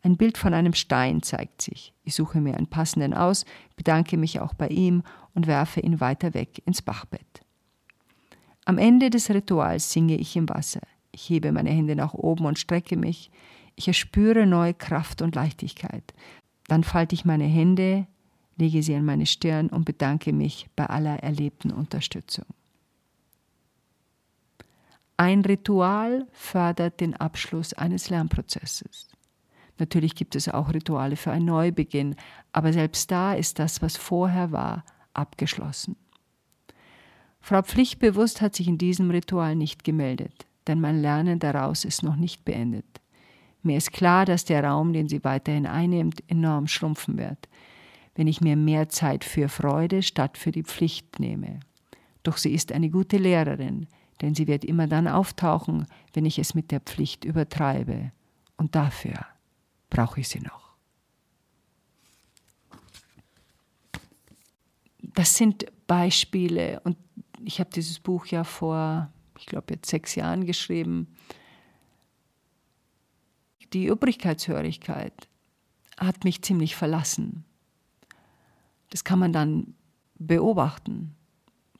Ein 0.03 0.17
Bild 0.17 0.37
von 0.37 0.53
einem 0.53 0.73
Stein 0.73 1.21
zeigt 1.21 1.61
sich. 1.61 1.93
Ich 2.03 2.15
suche 2.15 2.39
mir 2.39 2.55
einen 2.55 2.67
passenden 2.67 3.13
aus, 3.13 3.45
bedanke 3.75 4.17
mich 4.17 4.39
auch 4.39 4.53
bei 4.53 4.67
ihm 4.69 5.03
und 5.33 5.47
werfe 5.47 5.79
ihn 5.81 5.99
weiter 5.99 6.33
weg 6.33 6.61
ins 6.65 6.81
Bachbett. 6.81 7.41
Am 8.65 8.77
Ende 8.77 9.09
des 9.09 9.29
Rituals 9.29 9.91
singe 9.91 10.15
ich 10.15 10.35
im 10.35 10.49
Wasser. 10.49 10.81
Ich 11.11 11.29
hebe 11.29 11.51
meine 11.51 11.69
Hände 11.69 11.95
nach 11.95 12.13
oben 12.13 12.45
und 12.45 12.59
strecke 12.59 12.97
mich. 12.97 13.31
Ich 13.75 13.87
erspüre 13.87 14.45
neue 14.45 14.73
Kraft 14.73 15.21
und 15.21 15.35
Leichtigkeit. 15.35 16.13
Dann 16.67 16.83
falte 16.83 17.15
ich 17.15 17.25
meine 17.25 17.45
Hände, 17.45 18.07
lege 18.57 18.83
sie 18.83 18.95
an 18.95 19.05
meine 19.05 19.25
Stirn 19.25 19.69
und 19.69 19.85
bedanke 19.85 20.33
mich 20.33 20.67
bei 20.75 20.85
aller 20.85 21.23
erlebten 21.23 21.71
Unterstützung. 21.71 22.45
Ein 25.15 25.41
Ritual 25.41 26.27
fördert 26.31 26.99
den 26.99 27.15
Abschluss 27.15 27.73
eines 27.73 28.09
Lernprozesses. 28.09 29.07
Natürlich 29.79 30.15
gibt 30.15 30.35
es 30.35 30.49
auch 30.49 30.73
Rituale 30.73 31.15
für 31.15 31.31
einen 31.31 31.45
Neubeginn, 31.45 32.15
aber 32.51 32.73
selbst 32.73 33.09
da 33.11 33.33
ist 33.33 33.59
das, 33.59 33.81
was 33.81 33.97
vorher 33.97 34.51
war, 34.51 34.83
abgeschlossen. 35.13 35.95
Frau 37.39 37.61
Pflichtbewusst 37.61 38.41
hat 38.41 38.55
sich 38.55 38.67
in 38.67 38.77
diesem 38.77 39.09
Ritual 39.09 39.55
nicht 39.55 39.83
gemeldet, 39.83 40.45
denn 40.67 40.81
mein 40.81 41.01
Lernen 41.01 41.39
daraus 41.39 41.85
ist 41.85 42.03
noch 42.03 42.15
nicht 42.15 42.43
beendet. 42.43 42.85
Mir 43.67 43.75
ist 43.75 43.91
klar, 43.91 44.23
dass 44.23 44.45
der 44.45 44.63
Raum, 44.63 44.93
den 44.93 45.09
sie 45.09 45.25
weiterhin 45.25 45.65
einnimmt, 45.65 46.23
enorm 46.29 46.67
schrumpfen 46.67 47.17
wird, 47.17 47.49
wenn 48.15 48.25
ich 48.25 48.39
mir 48.39 48.55
mehr 48.55 48.87
Zeit 48.87 49.25
für 49.25 49.49
Freude 49.49 50.03
statt 50.03 50.37
für 50.37 50.51
die 50.51 50.63
Pflicht 50.63 51.19
nehme. 51.19 51.59
Doch 52.23 52.37
sie 52.37 52.53
ist 52.53 52.71
eine 52.71 52.89
gute 52.89 53.17
Lehrerin, 53.17 53.87
denn 54.21 54.35
sie 54.35 54.47
wird 54.47 54.63
immer 54.63 54.87
dann 54.87 55.09
auftauchen, 55.09 55.85
wenn 56.13 56.23
ich 56.23 56.39
es 56.39 56.55
mit 56.55 56.71
der 56.71 56.79
Pflicht 56.79 57.25
übertreibe. 57.25 58.13
Und 58.55 58.73
dafür 58.73 59.25
brauche 59.89 60.21
ich 60.21 60.29
sie 60.29 60.39
noch. 60.39 60.71
Das 65.01 65.35
sind 65.35 65.65
Beispiele 65.87 66.79
und 66.85 66.95
ich 67.43 67.59
habe 67.59 67.69
dieses 67.75 67.99
Buch 67.99 68.27
ja 68.27 68.45
vor, 68.45 69.11
ich 69.37 69.45
glaube 69.45 69.73
jetzt 69.73 69.89
sechs 69.89 70.15
Jahren 70.15 70.45
geschrieben 70.45 71.13
die 73.73 73.85
Übrigkeitshörigkeit 73.85 75.27
hat 75.97 76.23
mich 76.23 76.41
ziemlich 76.41 76.75
verlassen. 76.75 77.43
Das 78.89 79.03
kann 79.03 79.19
man 79.19 79.33
dann 79.33 79.75
beobachten, 80.17 81.15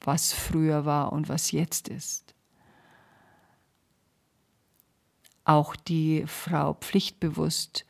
was 0.00 0.32
früher 0.32 0.84
war 0.84 1.12
und 1.12 1.28
was 1.28 1.52
jetzt 1.52 1.88
ist. 1.88 2.34
Auch 5.44 5.76
die 5.76 6.24
Frau 6.26 6.74
pflichtbewusst 6.74 7.86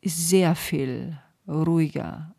ist 0.00 0.28
sehr 0.28 0.54
viel 0.54 1.18
ruhiger 1.48 2.34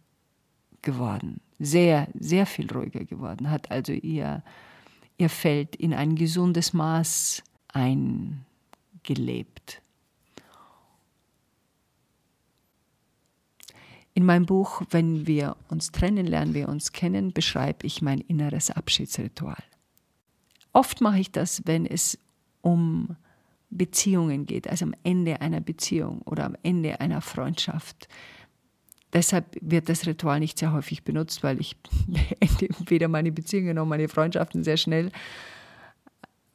geworden, 0.82 1.42
sehr, 1.60 2.08
sehr 2.18 2.46
viel 2.46 2.72
ruhiger 2.72 3.04
geworden, 3.04 3.50
hat 3.50 3.72
also 3.72 3.92
ihr, 3.92 4.44
ihr 5.18 5.30
Feld 5.30 5.76
in 5.76 5.94
ein 5.94 6.16
gesundes 6.16 6.74
Maß 6.74 7.44
eingelebt. 7.68 9.82
In 14.16 14.26
meinem 14.26 14.46
Buch 14.46 14.82
Wenn 14.90 15.28
wir 15.28 15.58
uns 15.68 15.92
trennen, 15.92 16.26
lernen 16.26 16.54
wir 16.54 16.70
uns 16.70 16.94
kennen, 16.94 17.34
beschreibe 17.34 17.86
ich 17.86 18.02
mein 18.02 18.22
inneres 18.22 18.72
Abschiedsritual. 18.72 19.62
Oft 20.72 21.02
mache 21.02 21.20
ich 21.20 21.32
das, 21.32 21.64
wenn 21.66 21.86
es 21.86 22.18
um 22.62 23.18
Beziehungen 23.70 24.46
geht, 24.46 24.70
also 24.70 24.86
am 24.86 24.96
Ende 25.04 25.42
einer 25.42 25.60
Beziehung 25.60 26.22
oder 26.22 26.46
am 26.46 26.56
Ende 26.64 27.02
einer 27.02 27.20
Freundschaft. 27.20 28.08
Deshalb 29.12 29.58
wird 29.60 29.90
das 29.90 30.08
Ritual 30.08 30.40
nicht 30.40 30.60
sehr 30.60 30.72
häufig 30.72 31.04
benutzt, 31.04 31.44
weil 31.44 31.60
ich 31.60 31.76
beende 32.08 32.70
weder 32.90 33.10
meine 33.10 33.34
Beziehungen 33.34 33.76
noch 33.76 33.86
meine 33.86 34.08
Freundschaften 34.08 34.64
sehr 34.64 34.78
schnell. 34.78 35.12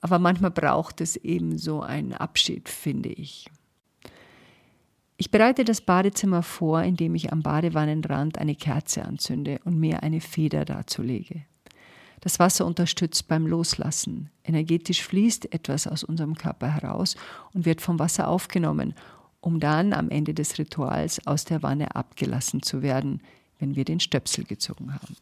Aber 0.01 0.18
manchmal 0.18 0.51
braucht 0.51 1.03
es 1.03 1.16
eben 1.16 1.59
so 1.59 1.83
einen 1.83 2.14
Abschied, 2.14 2.70
finde 2.70 3.11
ich. 3.11 3.51
Ich 5.20 5.30
bereite 5.30 5.66
das 5.66 5.83
Badezimmer 5.83 6.42
vor, 6.42 6.83
indem 6.83 7.14
ich 7.14 7.30
am 7.30 7.42
Badewannenrand 7.42 8.38
eine 8.38 8.54
Kerze 8.54 9.04
anzünde 9.04 9.61
und 9.66 9.78
mir 9.78 10.02
eine 10.02 10.22
Feder 10.22 10.64
dazu 10.64 11.02
lege. 11.02 11.42
Das 12.22 12.38
Wasser 12.38 12.64
unterstützt 12.64 13.28
beim 13.28 13.46
Loslassen. 13.46 14.30
Energetisch 14.44 15.02
fließt 15.02 15.52
etwas 15.52 15.87
aus 15.87 16.04
unserem 16.04 16.37
Körper 16.37 16.68
heraus 16.68 17.16
und 17.52 17.66
wird 17.66 17.83
vom 17.83 17.98
Wasser 17.98 18.28
aufgenommen, 18.28 18.94
um 19.42 19.61
dann 19.61 19.92
am 19.92 20.09
Ende 20.09 20.33
des 20.33 20.59
Rituals 20.59 21.26
aus 21.26 21.44
der 21.44 21.62
Wanne 21.62 21.94
abgelassen 21.94 22.62
zu 22.62 22.80
werden, 22.80 23.20
wenn 23.59 23.76
wir 23.76 23.85
den 23.85 24.00
Stöpsel 24.00 24.44
gezogen 24.44 24.94
haben. 24.94 25.16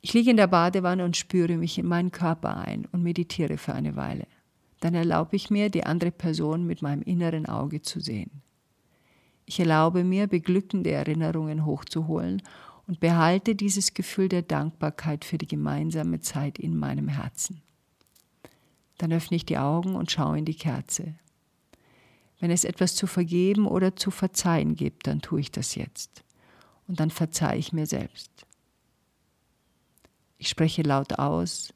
Ich 0.00 0.14
liege 0.14 0.30
in 0.30 0.38
der 0.38 0.46
Badewanne 0.46 1.04
und 1.04 1.18
spüre 1.18 1.58
mich 1.58 1.76
in 1.76 1.84
meinen 1.84 2.10
Körper 2.10 2.56
ein 2.56 2.86
und 2.90 3.02
meditiere 3.02 3.58
für 3.58 3.74
eine 3.74 3.96
Weile 3.96 4.26
dann 4.80 4.94
erlaube 4.94 5.36
ich 5.36 5.50
mir, 5.50 5.70
die 5.70 5.84
andere 5.84 6.10
Person 6.10 6.66
mit 6.66 6.82
meinem 6.82 7.02
inneren 7.02 7.46
Auge 7.46 7.82
zu 7.82 8.00
sehen. 8.00 8.42
Ich 9.46 9.60
erlaube 9.60 10.04
mir, 10.04 10.26
beglückende 10.26 10.90
Erinnerungen 10.90 11.64
hochzuholen 11.66 12.42
und 12.86 13.00
behalte 13.00 13.54
dieses 13.54 13.94
Gefühl 13.94 14.28
der 14.28 14.42
Dankbarkeit 14.42 15.24
für 15.24 15.38
die 15.38 15.46
gemeinsame 15.46 16.20
Zeit 16.20 16.58
in 16.58 16.76
meinem 16.76 17.08
Herzen. 17.08 17.62
Dann 18.98 19.12
öffne 19.12 19.36
ich 19.36 19.46
die 19.46 19.58
Augen 19.58 19.94
und 19.94 20.10
schaue 20.10 20.38
in 20.38 20.44
die 20.44 20.54
Kerze. 20.54 21.14
Wenn 22.38 22.50
es 22.50 22.64
etwas 22.64 22.94
zu 22.94 23.06
vergeben 23.06 23.66
oder 23.66 23.96
zu 23.96 24.10
verzeihen 24.10 24.74
gibt, 24.74 25.06
dann 25.06 25.20
tue 25.20 25.40
ich 25.40 25.52
das 25.52 25.74
jetzt. 25.74 26.24
Und 26.88 27.00
dann 27.00 27.10
verzeihe 27.10 27.58
ich 27.58 27.72
mir 27.72 27.86
selbst. 27.86 28.30
Ich 30.38 30.48
spreche 30.48 30.82
laut 30.82 31.18
aus, 31.18 31.72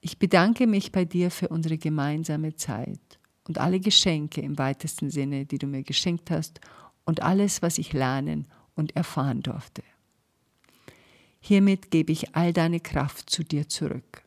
ich 0.00 0.18
bedanke 0.18 0.66
mich 0.66 0.92
bei 0.92 1.04
dir 1.04 1.30
für 1.30 1.48
unsere 1.48 1.78
gemeinsame 1.78 2.54
Zeit 2.56 3.18
und 3.46 3.58
alle 3.58 3.80
Geschenke 3.80 4.40
im 4.40 4.58
weitesten 4.58 5.10
Sinne, 5.10 5.46
die 5.46 5.58
du 5.58 5.66
mir 5.66 5.82
geschenkt 5.82 6.30
hast 6.30 6.60
und 7.04 7.22
alles, 7.22 7.62
was 7.62 7.78
ich 7.78 7.92
lernen 7.92 8.46
und 8.74 8.96
erfahren 8.96 9.42
durfte. 9.42 9.82
Hiermit 11.40 11.90
gebe 11.90 12.12
ich 12.12 12.34
all 12.34 12.52
deine 12.52 12.80
Kraft 12.80 13.30
zu 13.30 13.42
dir 13.42 13.68
zurück. 13.68 14.22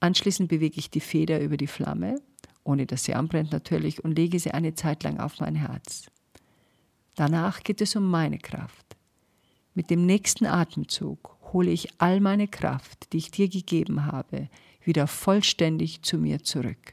Anschließend 0.00 0.48
bewege 0.48 0.78
ich 0.78 0.90
die 0.90 1.00
Feder 1.00 1.40
über 1.40 1.56
die 1.56 1.66
Flamme, 1.66 2.20
ohne 2.62 2.86
dass 2.86 3.04
sie 3.04 3.14
anbrennt 3.14 3.52
natürlich, 3.52 4.02
und 4.04 4.16
lege 4.16 4.38
sie 4.38 4.52
eine 4.52 4.74
Zeit 4.74 5.02
lang 5.02 5.18
auf 5.18 5.40
mein 5.40 5.56
Herz. 5.56 6.06
Danach 7.14 7.62
geht 7.62 7.80
es 7.80 7.96
um 7.96 8.10
meine 8.10 8.38
Kraft. 8.38 8.96
Mit 9.74 9.90
dem 9.90 10.06
nächsten 10.06 10.46
Atemzug 10.46 11.33
hole 11.54 11.70
ich 11.70 11.88
all 11.98 12.20
meine 12.20 12.48
Kraft, 12.48 13.14
die 13.14 13.18
ich 13.18 13.30
dir 13.30 13.48
gegeben 13.48 14.04
habe, 14.04 14.50
wieder 14.82 15.06
vollständig 15.06 16.02
zu 16.02 16.18
mir 16.18 16.42
zurück. 16.42 16.92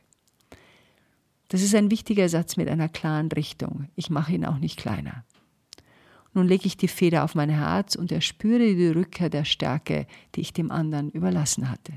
Das 1.49 1.61
ist 1.61 1.75
ein 1.75 1.91
wichtiger 1.91 2.29
Satz 2.29 2.55
mit 2.55 2.69
einer 2.69 2.87
klaren 2.87 3.29
Richtung. 3.29 3.89
Ich 3.97 4.09
mache 4.09 4.31
ihn 4.31 4.45
auch 4.45 4.59
nicht 4.59 4.77
kleiner. 4.77 5.25
Nun 6.33 6.47
lege 6.47 6.65
ich 6.65 6.77
die 6.77 6.87
Feder 6.87 7.25
auf 7.25 7.35
mein 7.35 7.49
Herz 7.49 7.95
und 7.95 8.09
erspüre 8.09 8.73
die 8.73 8.87
Rückkehr 8.87 9.29
der 9.29 9.43
Stärke, 9.43 10.07
die 10.35 10.41
ich 10.41 10.53
dem 10.53 10.71
anderen 10.71 11.11
überlassen 11.11 11.69
hatte. 11.69 11.91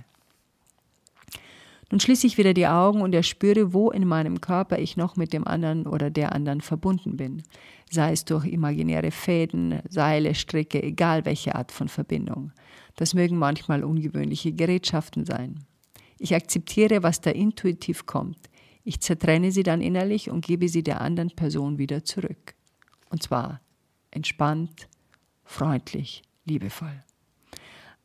Nun 1.95 2.01
schließe 2.01 2.27
ich 2.27 2.39
wieder 2.39 2.55
die 2.55 2.67
Augen 2.67 3.03
und 3.03 3.15
erspüre, 3.15 3.73
wo 3.73 3.93
in 3.93 4.05
meinem 4.05 4.41
Körper 4.41 4.81
ich 4.81 4.97
noch 4.97 5.15
mit 5.15 5.33
dem 5.33 5.47
anderen 5.47 5.87
oder 5.87 6.11
der 6.11 6.33
anderen 6.33 6.61
verbunden 6.61 7.17
bin. 7.17 7.45
Sei 7.89 8.11
es 8.11 8.25
durch 8.25 8.47
imaginäre 8.47 9.13
Fäden, 9.13 9.81
Seile, 9.89 10.35
Stricke, 10.35 10.83
egal 10.83 11.25
welche 11.25 11.55
Art 11.55 11.71
von 11.71 11.87
Verbindung. 11.87 12.51
Das 12.97 13.15
mögen 13.15 13.39
manchmal 13.39 13.85
ungewöhnliche 13.85 14.51
Gerätschaften 14.51 15.25
sein. 15.25 15.61
Ich 16.19 16.35
akzeptiere, 16.35 17.05
was 17.05 17.21
da 17.21 17.31
intuitiv 17.31 18.07
kommt. 18.07 18.39
Ich 18.83 18.99
zertrenne 18.99 19.53
sie 19.53 19.63
dann 19.63 19.81
innerlich 19.81 20.29
und 20.31 20.45
gebe 20.45 20.69
sie 20.69 20.83
der 20.83 21.01
anderen 21.01 21.31
Person 21.31 21.79
wieder 21.79 22.03
zurück. 22.03 22.57
Und 23.11 23.23
zwar 23.23 23.61
entspannt, 24.11 24.89
freundlich, 25.45 26.23
liebevoll. 26.45 27.05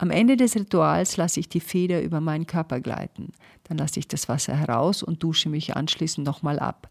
Am 0.02 0.12
Ende 0.12 0.38
des 0.38 0.56
Rituals 0.56 1.18
lasse 1.18 1.42
ich 1.42 1.50
die 1.50 1.60
Feder 1.60 2.02
über 2.02 2.22
meinen 2.22 2.48
Körper 2.48 2.80
gleiten. 2.80 3.34
Dann 3.66 3.78
lasse 3.78 4.00
ich 4.00 4.08
das 4.08 4.30
Wasser 4.30 4.56
heraus 4.56 5.04
und 5.04 5.22
dusche 5.22 5.50
mich 5.50 5.76
anschließend 5.76 6.26
nochmal 6.26 6.58
ab. 6.58 6.90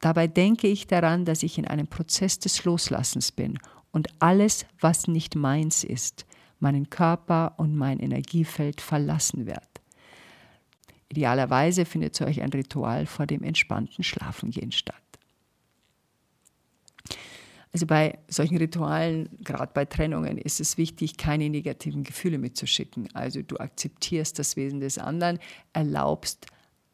Dabei 0.00 0.28
denke 0.28 0.68
ich 0.68 0.86
daran, 0.86 1.24
dass 1.24 1.42
ich 1.42 1.58
in 1.58 1.66
einem 1.66 1.88
Prozess 1.88 2.38
des 2.38 2.64
Loslassens 2.64 3.32
bin 3.32 3.58
und 3.90 4.08
alles, 4.20 4.64
was 4.80 5.08
nicht 5.08 5.34
meins 5.34 5.82
ist, 5.82 6.24
meinen 6.60 6.88
Körper 6.88 7.54
und 7.56 7.74
mein 7.74 7.98
Energiefeld 7.98 8.80
verlassen 8.80 9.46
wird. 9.46 9.66
Idealerweise 11.08 11.84
findet 11.84 12.14
solch 12.14 12.42
ein 12.42 12.50
Ritual 12.50 13.06
vor 13.06 13.26
dem 13.26 13.42
entspannten 13.42 14.04
Schlafengehen 14.04 14.70
statt. 14.70 15.05
Also 17.72 17.86
bei 17.86 18.18
solchen 18.28 18.56
Ritualen, 18.56 19.28
gerade 19.42 19.70
bei 19.74 19.84
Trennungen, 19.84 20.38
ist 20.38 20.60
es 20.60 20.78
wichtig, 20.78 21.16
keine 21.18 21.50
negativen 21.50 22.04
Gefühle 22.04 22.38
mitzuschicken. 22.38 23.08
Also 23.14 23.42
du 23.42 23.58
akzeptierst 23.58 24.38
das 24.38 24.56
Wesen 24.56 24.80
des 24.80 24.98
anderen, 24.98 25.38
erlaubst 25.72 26.46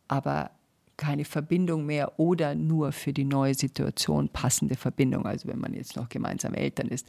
aber 0.08 0.50
keine 0.96 1.24
Verbindung 1.24 1.86
mehr 1.86 2.18
oder 2.20 2.54
nur 2.54 2.92
für 2.92 3.12
die 3.12 3.24
neue 3.24 3.54
Situation 3.54 4.28
passende 4.28 4.76
Verbindung. 4.76 5.26
Also 5.26 5.48
wenn 5.48 5.58
man 5.58 5.74
jetzt 5.74 5.96
noch 5.96 6.08
gemeinsam 6.08 6.54
Eltern 6.54 6.88
ist, 6.88 7.06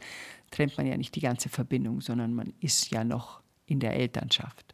trennt 0.50 0.76
man 0.76 0.86
ja 0.86 0.96
nicht 0.96 1.14
die 1.14 1.20
ganze 1.20 1.48
Verbindung, 1.48 2.00
sondern 2.00 2.34
man 2.34 2.52
ist 2.60 2.90
ja 2.90 3.04
noch 3.04 3.40
in 3.66 3.80
der 3.80 3.94
Elternschaft. 3.94 4.72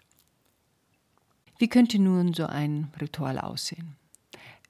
Wie 1.58 1.68
könnte 1.68 1.98
nun 1.98 2.32
so 2.32 2.46
ein 2.46 2.92
Ritual 3.00 3.38
aussehen? 3.38 3.96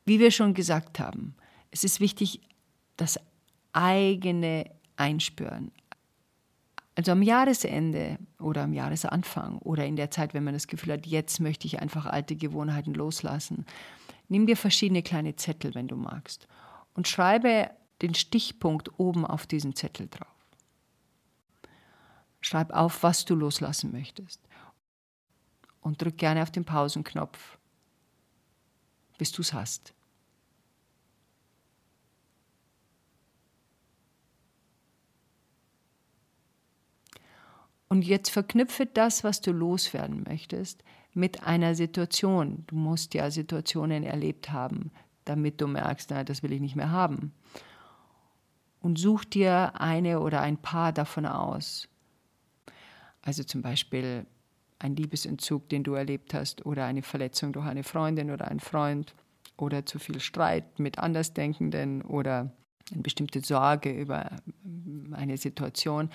Wie 0.04 0.18
wir 0.18 0.30
schon 0.30 0.54
gesagt 0.54 0.98
haben, 0.98 1.34
es 1.70 1.84
ist 1.84 2.00
wichtig, 2.00 2.40
dass 2.96 3.20
eigene 3.72 4.70
Einspüren. 4.96 5.72
Also 6.94 7.12
am 7.12 7.22
Jahresende 7.22 8.18
oder 8.38 8.62
am 8.64 8.72
Jahresanfang 8.72 9.58
oder 9.58 9.86
in 9.86 9.96
der 9.96 10.10
Zeit, 10.10 10.34
wenn 10.34 10.44
man 10.44 10.54
das 10.54 10.66
Gefühl 10.66 10.92
hat, 10.92 11.06
jetzt 11.06 11.40
möchte 11.40 11.66
ich 11.66 11.80
einfach 11.80 12.06
alte 12.06 12.36
Gewohnheiten 12.36 12.92
loslassen, 12.92 13.64
nimm 14.28 14.46
dir 14.46 14.56
verschiedene 14.56 15.02
kleine 15.02 15.36
Zettel, 15.36 15.74
wenn 15.74 15.88
du 15.88 15.96
magst, 15.96 16.46
und 16.94 17.08
schreibe 17.08 17.70
den 18.02 18.14
Stichpunkt 18.14 18.98
oben 18.98 19.24
auf 19.24 19.46
diesen 19.46 19.74
Zettel 19.74 20.08
drauf. 20.08 20.28
Schreib 22.40 22.72
auf, 22.72 23.02
was 23.02 23.24
du 23.24 23.34
loslassen 23.34 23.92
möchtest. 23.92 24.40
Und 25.80 26.02
drück 26.02 26.18
gerne 26.18 26.42
auf 26.42 26.50
den 26.50 26.64
Pausenknopf, 26.64 27.58
bis 29.18 29.32
du 29.32 29.42
es 29.42 29.52
hast. 29.52 29.94
Und 37.90 38.02
jetzt 38.02 38.30
verknüpfe 38.30 38.86
das, 38.86 39.24
was 39.24 39.40
du 39.40 39.50
loswerden 39.50 40.22
möchtest, 40.26 40.84
mit 41.12 41.42
einer 41.42 41.74
Situation. 41.74 42.62
Du 42.68 42.76
musst 42.76 43.14
ja 43.14 43.32
Situationen 43.32 44.04
erlebt 44.04 44.52
haben, 44.52 44.92
damit 45.24 45.60
du 45.60 45.66
merkst, 45.66 46.08
na, 46.10 46.22
das 46.22 46.44
will 46.44 46.52
ich 46.52 46.60
nicht 46.60 46.76
mehr 46.76 46.92
haben. 46.92 47.32
Und 48.80 48.96
such 48.96 49.24
dir 49.24 49.72
eine 49.80 50.20
oder 50.20 50.40
ein 50.40 50.56
paar 50.56 50.92
davon 50.92 51.26
aus. 51.26 51.88
Also 53.22 53.42
zum 53.42 53.60
Beispiel 53.60 54.24
ein 54.78 54.94
Liebesentzug, 54.94 55.68
den 55.68 55.82
du 55.82 55.94
erlebt 55.94 56.32
hast, 56.32 56.64
oder 56.64 56.84
eine 56.84 57.02
Verletzung 57.02 57.52
durch 57.52 57.66
eine 57.66 57.82
Freundin 57.82 58.30
oder 58.30 58.46
einen 58.46 58.60
Freund, 58.60 59.14
oder 59.56 59.84
zu 59.84 59.98
viel 59.98 60.20
Streit 60.20 60.78
mit 60.78 61.00
Andersdenkenden 61.00 62.02
oder 62.02 62.52
eine 62.92 63.02
bestimmte 63.02 63.40
Sorge 63.40 63.90
über 63.90 64.30
eine 65.12 65.36
Situation. 65.36 66.08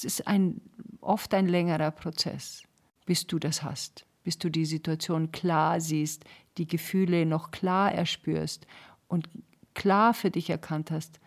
Es 0.00 0.04
ist 0.04 0.26
ein, 0.26 0.62
oft 1.02 1.34
ein 1.34 1.46
längerer 1.46 1.90
Prozess, 1.90 2.62
bis 3.04 3.26
du 3.26 3.38
das 3.38 3.62
hast, 3.62 4.06
bis 4.22 4.38
du 4.38 4.48
die 4.48 4.64
Situation 4.64 5.30
klar 5.30 5.78
siehst, 5.78 6.24
die 6.56 6.66
Gefühle 6.66 7.26
noch 7.26 7.50
klar 7.50 7.92
erspürst 7.92 8.66
und 9.08 9.28
klar 9.74 10.14
für 10.14 10.30
dich 10.30 10.48
erkannt 10.48 10.90
hast, 10.90 11.20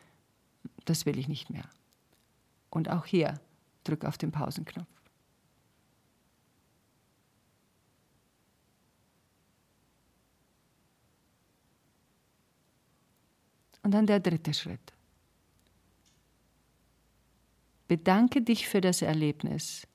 das 0.86 1.06
will 1.06 1.20
ich 1.20 1.28
nicht 1.28 1.52
mehr. 1.52 1.70
Und 2.72 2.90
auch 2.90 3.06
hier 3.06 3.40
drück 3.84 4.06
auf 4.06 4.18
den 4.18 4.32
Pausenknopf. 4.32 4.88
Und 13.84 13.92
dann 13.92 14.08
der 14.08 14.20
dritte 14.20 14.56
Schritt. 14.56 14.94
Bedanke 17.94 18.42
dich 18.42 18.68
für 18.68 18.82
das 18.82 19.04
Erlebnis. 19.04 19.86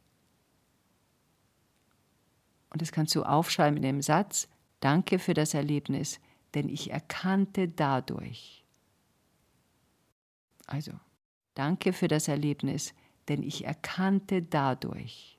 Und 2.70 2.80
das 2.80 2.92
kannst 2.92 3.12
du 3.16 3.24
aufschreiben 3.24 3.76
in 3.76 3.82
dem 3.82 4.02
Satz, 4.02 4.46
danke 4.78 5.18
für 5.18 5.34
das 5.34 5.52
Erlebnis, 5.52 6.20
denn 6.54 6.68
ich 6.68 6.92
erkannte 6.92 7.66
dadurch. 7.66 8.64
Also, 10.68 10.92
danke 11.54 11.92
für 11.92 12.06
das 12.06 12.28
Erlebnis, 12.28 12.94
denn 13.26 13.42
ich 13.42 13.64
erkannte 13.64 14.42
dadurch. 14.42 15.37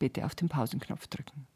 Bitte 0.00 0.26
auf 0.26 0.34
den 0.34 0.48
Pausenknopf 0.48 1.06
drücken. 1.06 1.46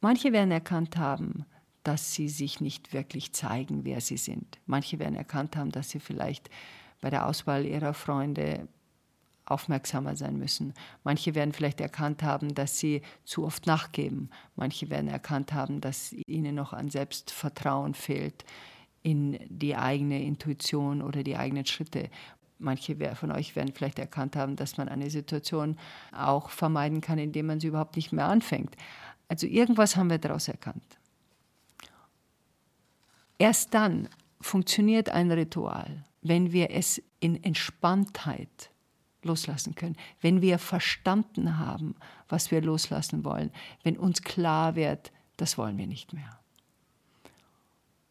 Manche 0.00 0.32
werden 0.32 0.50
erkannt 0.50 0.96
haben, 0.96 1.44
dass 1.82 2.14
sie 2.14 2.28
sich 2.28 2.60
nicht 2.60 2.92
wirklich 2.92 3.32
zeigen, 3.32 3.84
wer 3.84 4.00
sie 4.00 4.16
sind. 4.16 4.58
Manche 4.66 4.98
werden 4.98 5.14
erkannt 5.14 5.56
haben, 5.56 5.70
dass 5.70 5.90
sie 5.90 6.00
vielleicht 6.00 6.50
bei 7.00 7.10
der 7.10 7.26
Auswahl 7.26 7.64
ihrer 7.64 7.94
Freunde 7.94 8.68
aufmerksamer 9.46 10.16
sein 10.16 10.38
müssen. 10.38 10.74
Manche 11.02 11.34
werden 11.34 11.52
vielleicht 11.52 11.80
erkannt 11.80 12.22
haben, 12.22 12.54
dass 12.54 12.78
sie 12.78 13.02
zu 13.24 13.44
oft 13.44 13.66
nachgeben. 13.66 14.30
Manche 14.54 14.90
werden 14.90 15.08
erkannt 15.08 15.52
haben, 15.52 15.80
dass 15.80 16.12
ihnen 16.12 16.54
noch 16.54 16.72
an 16.72 16.88
Selbstvertrauen 16.88 17.94
fehlt 17.94 18.44
in 19.02 19.38
die 19.48 19.76
eigene 19.76 20.22
Intuition 20.22 21.02
oder 21.02 21.22
die 21.22 21.36
eigenen 21.36 21.66
Schritte. 21.66 22.10
Manche 22.58 22.96
von 23.14 23.32
euch 23.32 23.56
werden 23.56 23.72
vielleicht 23.74 23.98
erkannt 23.98 24.36
haben, 24.36 24.54
dass 24.54 24.76
man 24.76 24.88
eine 24.88 25.08
Situation 25.08 25.78
auch 26.12 26.50
vermeiden 26.50 27.00
kann, 27.00 27.18
indem 27.18 27.46
man 27.46 27.58
sie 27.58 27.68
überhaupt 27.68 27.96
nicht 27.96 28.12
mehr 28.12 28.26
anfängt. 28.26 28.76
Also 29.30 29.46
irgendwas 29.46 29.94
haben 29.94 30.10
wir 30.10 30.18
daraus 30.18 30.48
erkannt. 30.48 30.98
Erst 33.38 33.72
dann 33.74 34.08
funktioniert 34.40 35.08
ein 35.08 35.30
Ritual, 35.30 36.04
wenn 36.20 36.50
wir 36.50 36.72
es 36.72 37.00
in 37.20 37.40
Entspanntheit 37.44 38.70
loslassen 39.22 39.76
können, 39.76 39.96
wenn 40.20 40.42
wir 40.42 40.58
verstanden 40.58 41.58
haben, 41.58 41.94
was 42.28 42.50
wir 42.50 42.60
loslassen 42.60 43.24
wollen, 43.24 43.52
wenn 43.84 43.96
uns 43.96 44.22
klar 44.22 44.74
wird, 44.74 45.12
das 45.36 45.56
wollen 45.56 45.78
wir 45.78 45.86
nicht 45.86 46.12
mehr. 46.12 46.40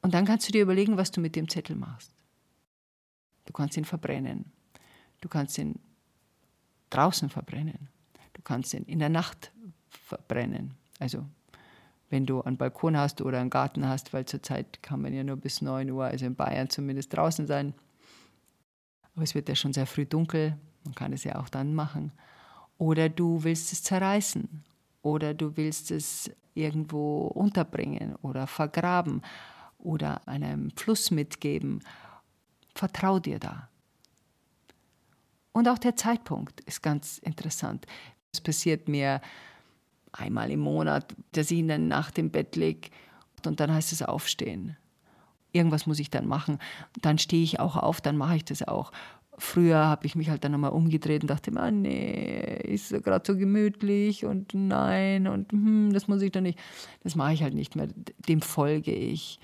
Und 0.01 0.13
dann 0.13 0.23
kannst 0.23 0.47
du 0.47 0.53
dir 0.53 0.61
überlegen, 0.61 0.95
was 0.95 1.11
du 1.11 1.19
mit 1.19 1.35
dem 1.35 1.49
Zettel 1.49 1.75
machst. 1.75 2.13
Du 3.45 3.51
kannst 3.51 3.75
ihn 3.75 3.83
verbrennen. 3.83 4.53
Du 5.19 5.27
kannst 5.27 5.57
ihn 5.57 5.79
draußen 6.91 7.29
verbrennen. 7.29 7.89
Du 8.31 8.41
kannst 8.41 8.73
ihn 8.73 8.83
in 8.83 8.99
der 8.99 9.09
Nacht 9.09 9.51
verbrennen. 9.89 10.75
Also 10.99 11.25
wenn 12.09 12.25
du 12.25 12.41
einen 12.41 12.57
Balkon 12.57 12.97
hast 12.97 13.21
oder 13.21 13.39
einen 13.39 13.49
Garten 13.49 13.87
hast, 13.87 14.13
weil 14.13 14.25
zurzeit 14.25 14.81
kann 14.81 15.01
man 15.01 15.13
ja 15.13 15.23
nur 15.23 15.37
bis 15.37 15.61
9 15.61 15.89
Uhr, 15.91 16.05
also 16.05 16.25
in 16.25 16.35
Bayern 16.35 16.69
zumindest 16.69 17.15
draußen 17.15 17.47
sein. 17.47 17.73
Aber 19.15 19.23
es 19.23 19.35
wird 19.35 19.49
ja 19.49 19.55
schon 19.55 19.73
sehr 19.73 19.85
früh 19.85 20.05
dunkel, 20.05 20.57
man 20.83 20.95
kann 20.95 21.13
es 21.13 21.23
ja 21.23 21.39
auch 21.39 21.49
dann 21.49 21.73
machen. 21.73 22.11
Oder 22.77 23.09
du 23.09 23.43
willst 23.43 23.73
es 23.73 23.83
zerreißen 23.83 24.63
oder 25.01 25.33
du 25.33 25.55
willst 25.57 25.91
es 25.91 26.31
irgendwo 26.53 27.27
unterbringen 27.27 28.15
oder 28.21 28.47
vergraben 28.47 29.21
oder 29.77 30.27
einem 30.27 30.71
Fluss 30.71 31.11
mitgeben. 31.11 31.81
Vertrau 32.73 33.19
dir 33.19 33.39
da. 33.39 33.69
Und 35.51 35.67
auch 35.67 35.77
der 35.77 35.95
Zeitpunkt 35.95 36.61
ist 36.61 36.81
ganz 36.81 37.17
interessant. 37.19 37.85
Es 38.31 38.41
passiert 38.41 38.87
mir 38.87 39.21
einmal 40.11 40.51
im 40.51 40.59
Monat, 40.59 41.15
dass 41.33 41.51
ich 41.51 41.59
ihn 41.59 41.87
nach 41.87 42.11
dem 42.11 42.29
Bett 42.29 42.55
lege 42.55 42.89
und 43.45 43.59
dann 43.59 43.73
heißt 43.73 43.91
es 43.91 44.01
aufstehen. 44.01 44.77
Irgendwas 45.51 45.87
muss 45.87 45.99
ich 45.99 46.09
dann 46.09 46.27
machen. 46.27 46.59
Dann 47.01 47.17
stehe 47.17 47.43
ich 47.43 47.59
auch 47.59 47.75
auf, 47.75 48.01
dann 48.01 48.17
mache 48.17 48.35
ich 48.35 48.45
das 48.45 48.67
auch. 48.67 48.91
Früher 49.37 49.77
habe 49.77 50.05
ich 50.05 50.15
mich 50.15 50.29
halt 50.29 50.43
dann 50.43 50.51
nochmal 50.51 50.71
umgedreht 50.71 51.21
und 51.21 51.29
dachte, 51.29 51.51
ah, 51.55 51.71
nee, 51.71 52.61
ist 52.63 52.91
gerade 53.03 53.23
so 53.25 53.37
gemütlich 53.37 54.25
und 54.25 54.53
nein 54.53 55.27
und 55.27 55.51
hm, 55.51 55.93
das 55.93 56.07
muss 56.07 56.21
ich 56.21 56.31
doch 56.31 56.41
nicht. 56.41 56.59
Das 57.03 57.15
mache 57.15 57.33
ich 57.33 57.41
halt 57.41 57.53
nicht 57.53 57.75
mehr. 57.75 57.87
Dem 58.27 58.41
folge 58.41 58.91
ich, 58.91 59.39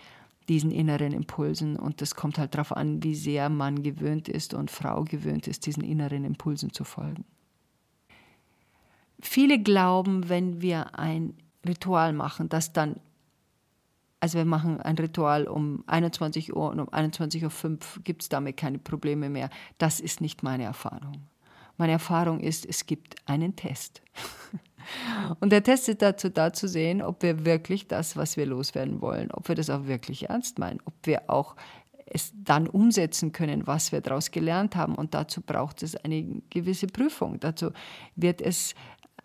diesen 0.47 0.71
inneren 0.71 1.13
Impulsen. 1.13 1.77
Und 1.77 2.01
das 2.01 2.15
kommt 2.15 2.37
halt 2.37 2.53
darauf 2.53 2.75
an, 2.75 3.03
wie 3.03 3.15
sehr 3.15 3.49
man 3.49 3.83
gewöhnt 3.83 4.27
ist 4.27 4.53
und 4.53 4.69
Frau 4.69 5.03
gewöhnt 5.03 5.47
ist, 5.47 5.65
diesen 5.65 5.83
inneren 5.83 6.25
Impulsen 6.25 6.71
zu 6.71 6.83
folgen. 6.83 7.25
Viele 9.21 9.61
glauben, 9.61 10.29
wenn 10.29 10.61
wir 10.61 10.97
ein 10.97 11.33
Ritual 11.67 12.13
machen, 12.13 12.49
dass 12.49 12.73
dann, 12.73 12.99
also 14.19 14.37
wir 14.37 14.45
machen 14.45 14.81
ein 14.81 14.97
Ritual 14.97 15.47
um 15.47 15.83
21 15.87 16.55
Uhr 16.55 16.69
und 16.69 16.79
um 16.79 16.89
21.05 16.89 17.65
Uhr 17.65 17.79
gibt 18.03 18.23
es 18.23 18.29
damit 18.29 18.57
keine 18.57 18.79
Probleme 18.79 19.29
mehr. 19.29 19.49
Das 19.77 19.99
ist 19.99 20.21
nicht 20.21 20.43
meine 20.43 20.63
Erfahrung. 20.63 21.27
Meine 21.77 21.93
Erfahrung 21.93 22.39
ist, 22.39 22.65
es 22.65 22.85
gibt 22.85 23.15
einen 23.25 23.55
Test. 23.55 24.01
Und 25.39 25.51
der 25.51 25.63
Test 25.63 25.89
ist 25.89 26.01
dazu 26.01 26.29
da 26.29 26.53
zu 26.53 26.67
sehen, 26.67 27.01
ob 27.01 27.23
wir 27.23 27.43
wirklich 27.43 27.87
das, 27.87 28.15
was 28.15 28.37
wir 28.37 28.45
loswerden 28.45 29.01
wollen, 29.01 29.31
ob 29.31 29.47
wir 29.47 29.55
das 29.55 29.69
auch 29.69 29.87
wirklich 29.87 30.29
ernst 30.29 30.59
meinen, 30.59 30.79
ob 30.85 30.93
wir 31.03 31.29
auch 31.29 31.55
es 32.05 32.31
dann 32.35 32.67
umsetzen 32.67 33.31
können, 33.31 33.65
was 33.65 33.91
wir 33.91 33.99
daraus 33.99 34.29
gelernt 34.29 34.75
haben. 34.75 34.95
Und 34.95 35.13
dazu 35.15 35.41
braucht 35.41 35.81
es 35.81 35.95
eine 35.95 36.41
gewisse 36.51 36.87
Prüfung. 36.87 37.39
Dazu 37.39 37.71
wird 38.15 38.41
es 38.41 38.75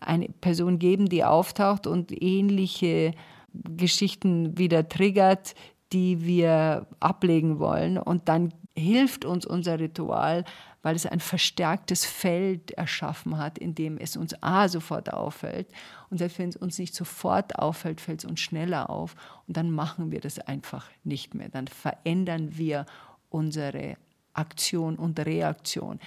eine 0.01 0.29
Person 0.29 0.79
geben, 0.79 1.09
die 1.09 1.25
auftaucht 1.25 1.87
und 1.87 2.11
ähnliche 2.23 3.13
Geschichten 3.53 4.57
wieder 4.59 4.89
triggert, 4.89 5.55
die 5.93 6.25
wir 6.25 6.87
ablegen 7.01 7.59
wollen. 7.59 7.99
Und 7.99 8.29
dann 8.29 8.53
hilft 8.75 9.25
uns 9.25 9.45
unser 9.45 9.79
Ritual, 9.79 10.45
weil 10.83 10.97
es 10.97 11.05
ein 11.05 11.21
verstärktes 11.21 12.07
Feld 12.07 12.71
erschaffen 12.73 13.37
hat, 13.37 13.59
in 13.59 13.75
dem 13.75 13.99
es 13.99 14.17
uns 14.17 14.35
A 14.43 14.69
sofort 14.69 15.13
auffällt. 15.13 15.69
Und 16.09 16.19
selbst 16.19 16.39
wenn 16.39 16.49
es 16.49 16.57
uns 16.57 16.79
nicht 16.79 16.95
sofort 16.95 17.59
auffällt, 17.59 18.01
fällt 18.01 18.25
es 18.25 18.31
uns 18.31 18.41
schneller 18.41 18.89
auf. 18.89 19.15
Und 19.47 19.57
dann 19.57 19.71
machen 19.71 20.11
wir 20.11 20.21
das 20.21 20.39
einfach 20.39 20.89
nicht 21.05 21.35
mehr. 21.35 21.49
Dann 21.49 21.69
verändern 21.69 22.57
wir 22.57 22.87
unsere 23.29 23.97
Aktion 24.33 24.97
und 24.97 25.19
Reaktion. 25.21 26.01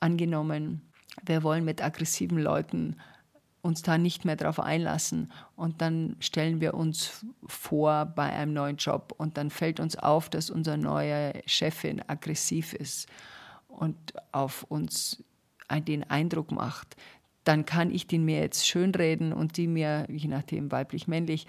Angenommen, 0.00 0.82
wir 1.24 1.42
wollen 1.42 1.64
mit 1.64 1.82
aggressiven 1.82 2.38
Leuten 2.38 2.96
uns 3.62 3.82
da 3.82 3.96
nicht 3.96 4.24
mehr 4.24 4.36
darauf 4.36 4.60
einlassen. 4.60 5.32
Und 5.56 5.80
dann 5.80 6.16
stellen 6.20 6.60
wir 6.60 6.74
uns 6.74 7.24
vor 7.46 8.06
bei 8.06 8.24
einem 8.24 8.52
neuen 8.52 8.76
Job. 8.76 9.14
Und 9.16 9.36
dann 9.36 9.50
fällt 9.50 9.80
uns 9.80 9.96
auf, 9.96 10.28
dass 10.28 10.50
unser 10.50 10.76
neuer 10.76 11.32
Chefin 11.46 12.02
aggressiv 12.06 12.74
ist 12.74 13.08
und 13.68 13.96
auf 14.32 14.64
uns 14.64 15.24
den 15.70 16.04
Eindruck 16.10 16.52
macht, 16.52 16.96
dann 17.44 17.64
kann 17.64 17.90
ich 17.90 18.06
den 18.06 18.24
mir 18.24 18.40
jetzt 18.40 18.66
schönreden 18.66 19.32
und 19.32 19.56
die 19.56 19.66
mir, 19.66 20.06
je 20.10 20.28
nachdem 20.28 20.70
weiblich, 20.70 21.08
männlich, 21.08 21.46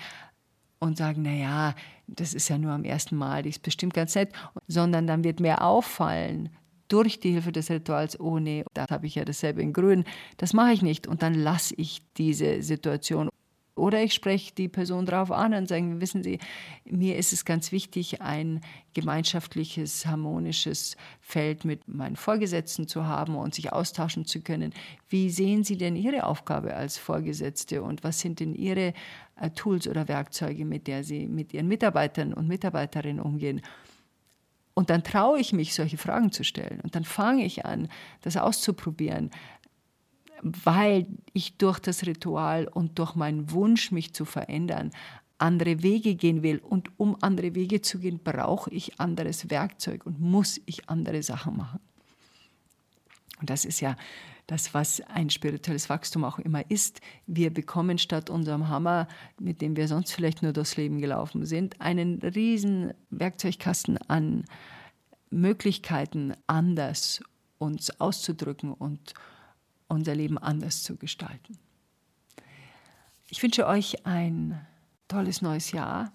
und 0.79 0.97
sagen, 0.97 1.21
naja, 1.21 1.75
das 2.07 2.33
ist 2.33 2.49
ja 2.49 2.57
nur 2.57 2.71
am 2.71 2.83
ersten 2.83 3.15
Mal, 3.15 3.43
die 3.43 3.49
ist 3.49 3.61
bestimmt 3.63 3.93
ganz 3.93 4.15
nett, 4.15 4.33
sondern 4.67 5.07
dann 5.07 5.23
wird 5.23 5.39
mir 5.39 5.61
auffallen, 5.61 6.49
durch 6.93 7.19
die 7.19 7.31
Hilfe 7.31 7.51
des 7.51 7.71
Rituals, 7.71 8.19
oh 8.19 8.37
nee, 8.37 8.63
da 8.75 8.85
habe 8.87 9.07
ich 9.07 9.15
ja 9.15 9.25
dasselbe 9.25 9.63
in 9.63 9.73
Grün, 9.73 10.03
das 10.37 10.53
mache 10.53 10.73
ich 10.73 10.83
nicht 10.83 11.07
und 11.07 11.23
dann 11.23 11.33
lasse 11.33 11.73
ich 11.75 12.03
diese 12.17 12.61
Situation. 12.61 13.29
Oder 13.75 14.03
ich 14.03 14.13
spreche 14.13 14.53
die 14.53 14.67
Person 14.67 15.07
darauf 15.07 15.31
an 15.31 15.55
und 15.55 15.67
sage, 15.67 15.99
wissen 15.99 16.21
Sie, 16.21 16.37
mir 16.85 17.17
ist 17.17 17.33
es 17.33 17.45
ganz 17.45 17.71
wichtig, 17.71 18.21
ein 18.21 18.61
gemeinschaftliches, 18.93 20.05
harmonisches 20.05 20.95
Feld 21.19 21.65
mit 21.65 21.87
meinen 21.87 22.15
Vorgesetzten 22.15 22.87
zu 22.87 23.07
haben 23.07 23.35
und 23.35 23.55
sich 23.55 23.73
austauschen 23.73 24.25
zu 24.25 24.41
können. 24.41 24.71
Wie 25.09 25.31
sehen 25.31 25.63
Sie 25.63 25.77
denn 25.77 25.95
Ihre 25.95 26.27
Aufgabe 26.27 26.75
als 26.75 26.99
Vorgesetzte 26.99 27.81
und 27.81 28.03
was 28.03 28.19
sind 28.19 28.39
denn 28.39 28.53
Ihre 28.53 28.93
äh, 29.41 29.49
Tools 29.55 29.87
oder 29.87 30.07
Werkzeuge, 30.07 30.65
mit 30.65 30.85
der 30.85 31.03
Sie 31.03 31.27
mit 31.27 31.51
Ihren 31.55 31.67
Mitarbeitern 31.67 32.35
und 32.35 32.47
Mitarbeiterinnen 32.47 33.19
umgehen? 33.19 33.61
Und 34.73 34.89
dann 34.89 35.03
traue 35.03 35.39
ich 35.39 35.53
mich, 35.53 35.73
solche 35.73 35.97
Fragen 35.97 36.31
zu 36.31 36.43
stellen. 36.43 36.79
Und 36.81 36.95
dann 36.95 37.03
fange 37.03 37.45
ich 37.45 37.65
an, 37.65 37.89
das 38.21 38.37
auszuprobieren, 38.37 39.29
weil 40.41 41.07
ich 41.33 41.57
durch 41.57 41.79
das 41.79 42.05
Ritual 42.05 42.67
und 42.67 42.97
durch 42.99 43.15
meinen 43.15 43.51
Wunsch, 43.51 43.91
mich 43.91 44.13
zu 44.13 44.25
verändern, 44.25 44.91
andere 45.37 45.83
Wege 45.83 46.15
gehen 46.15 46.41
will. 46.41 46.59
Und 46.59 46.89
um 46.97 47.17
andere 47.21 47.53
Wege 47.55 47.81
zu 47.81 47.99
gehen, 47.99 48.19
brauche 48.23 48.71
ich 48.71 48.99
anderes 48.99 49.49
Werkzeug 49.49 50.05
und 50.05 50.19
muss 50.19 50.59
ich 50.65 50.89
andere 50.89 51.21
Sachen 51.21 51.57
machen. 51.57 51.79
Und 53.39 53.49
das 53.49 53.65
ist 53.65 53.79
ja 53.79 53.95
das, 54.47 54.73
was 54.73 55.01
ein 55.01 55.29
spirituelles 55.29 55.89
Wachstum 55.89 56.23
auch 56.23 56.39
immer 56.39 56.69
ist. 56.69 56.99
Wir 57.27 57.53
bekommen 57.53 57.97
statt 57.97 58.29
unserem 58.29 58.67
Hammer, 58.67 59.07
mit 59.39 59.61
dem 59.61 59.75
wir 59.75 59.87
sonst 59.87 60.11
vielleicht 60.11 60.41
nur 60.43 60.53
durchs 60.53 60.77
Leben 60.77 60.99
gelaufen 60.99 61.45
sind, 61.45 61.79
einen 61.79 62.19
riesen 62.19 62.93
Werkzeugkasten 63.09 63.97
an 64.09 64.45
Möglichkeiten, 65.29 66.33
anders 66.47 67.23
uns 67.57 67.99
auszudrücken 67.99 68.73
und 68.73 69.13
unser 69.87 70.15
Leben 70.15 70.37
anders 70.37 70.83
zu 70.83 70.97
gestalten. 70.97 71.57
Ich 73.29 73.41
wünsche 73.41 73.65
euch 73.65 74.05
ein 74.05 74.59
tolles 75.07 75.41
neues 75.41 75.71
Jahr 75.71 76.11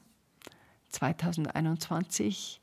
2021. 0.90 2.60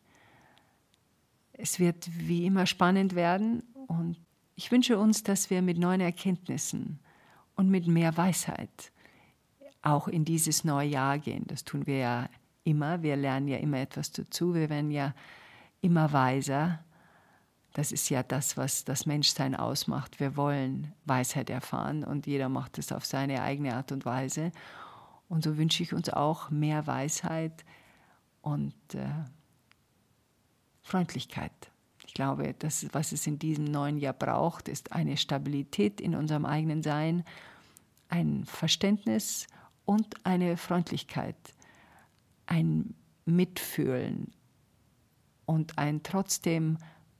Es 1.54 1.80
wird 1.80 2.10
wie 2.12 2.46
immer 2.46 2.66
spannend 2.66 3.16
werden 3.16 3.64
und 3.88 4.18
ich 4.56 4.72
wünsche 4.72 4.98
uns, 4.98 5.24
dass 5.24 5.50
wir 5.50 5.62
mit 5.62 5.78
neuen 5.78 6.02
Erkenntnissen 6.02 7.00
und 7.56 7.70
mit 7.70 7.88
mehr 7.88 8.16
Weisheit 8.18 8.92
auch 9.82 10.08
in 10.08 10.26
dieses 10.26 10.64
neue 10.64 10.90
Jahr 10.90 11.20
gehen. 11.20 11.46
Das 11.48 11.64
tun 11.64 11.86
wir 11.86 11.98
ja 11.98 12.30
immer. 12.64 13.04
Wir 13.04 13.16
lernen 13.16 13.48
ja 13.48 13.58
immer 13.58 13.80
etwas 13.80 14.12
dazu. 14.12 14.56
Wir 14.56 14.70
werden 14.70 14.92
ja 14.92 15.14
immer 15.82 16.12
weiser. 16.12 16.80
Das 17.74 17.92
ist 17.92 18.10
ja 18.10 18.24
das, 18.24 18.58
was 18.58 18.86
das 18.86 19.06
Menschsein 19.06 19.56
ausmacht. 19.56 20.20
Wir 20.20 20.38
wollen 20.38 20.94
Weisheit 21.04 21.50
erfahren 21.50 22.04
und 22.04 22.26
jeder 22.26 22.50
macht 22.50 22.78
es 22.78 22.92
auf 22.92 23.06
seine 23.06 23.42
eigene 23.42 23.76
Art 23.76 23.92
und 23.92 24.06
Weise. 24.06 24.52
Und 25.28 25.44
so 25.44 25.58
wünsche 25.58 25.84
ich 25.84 25.94
uns 25.94 26.10
auch 26.10 26.50
mehr 26.50 26.88
Weisheit 26.88 27.66
und 28.42 28.74
äh, 28.94 29.10
Freundlichkeit. 30.82 31.72
Ich 32.16 32.18
glaube, 32.18 32.56
das, 32.58 32.88
was 32.94 33.12
es 33.12 33.28
in 33.28 33.40
diesem 33.40 33.66
neuen 33.66 33.98
Jahr 33.98 34.14
braucht, 34.14 34.70
ist 34.70 34.94
eine 34.94 35.18
Stabilität 35.18 36.00
in 36.00 36.16
unserem 36.16 36.46
eigenen 36.46 36.82
Sein, 36.82 37.26
ein 38.08 38.46
Verständnis 38.46 39.48
und 39.84 40.26
eine 40.26 40.56
Freundlichkeit, 40.56 41.36
ein 42.46 42.96
Mitfühlen 43.26 44.32
und 45.46 45.78
ein 45.78 46.04
trotzdem 46.04 46.78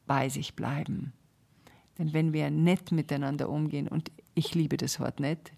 bei 0.08 0.30
sich 0.30 0.56
bleiben. 0.56 1.12
Denn 1.98 2.14
wenn 2.14 2.32
wir 2.32 2.50
nett 2.50 2.94
miteinander 2.94 3.50
umgehen, 3.50 3.90
und 3.90 4.14
ich 4.34 4.56
liebe 4.56 4.78
das 4.78 5.02
Wort 5.02 5.20
nett, 5.20 5.52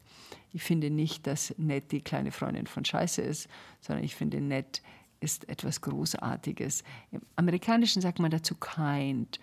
ich 0.52 0.64
finde 0.64 0.90
nicht, 0.90 1.28
dass 1.28 1.54
nett 1.60 1.92
die 1.92 2.02
kleine 2.02 2.32
Freundin 2.32 2.66
von 2.66 2.84
Scheiße 2.84 3.22
ist, 3.22 3.48
sondern 3.82 4.04
ich 4.04 4.16
finde 4.16 4.42
nett 4.42 4.82
ist 5.20 5.50
etwas 5.50 5.82
Großartiges. 5.82 6.84
Im 7.12 7.22
Amerikanischen 7.36 8.02
sagt 8.02 8.20
man 8.20 8.32
dazu 8.32 8.56
kind. 8.56 9.40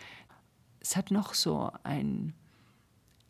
Es 0.81 0.97
hat 0.97 1.11
noch 1.11 1.35
so 1.35 1.71
einen, 1.83 2.35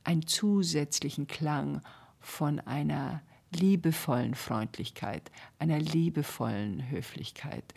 einen 0.03 0.27
zusätzlichen 0.27 1.27
Klang 1.27 1.83
von 2.21 2.61
einer 2.61 3.23
liebevollen 3.53 4.35
Freundlichkeit, 4.35 5.31
einer 5.59 5.79
liebevollen 5.79 6.91
Höflichkeit. 6.91 7.75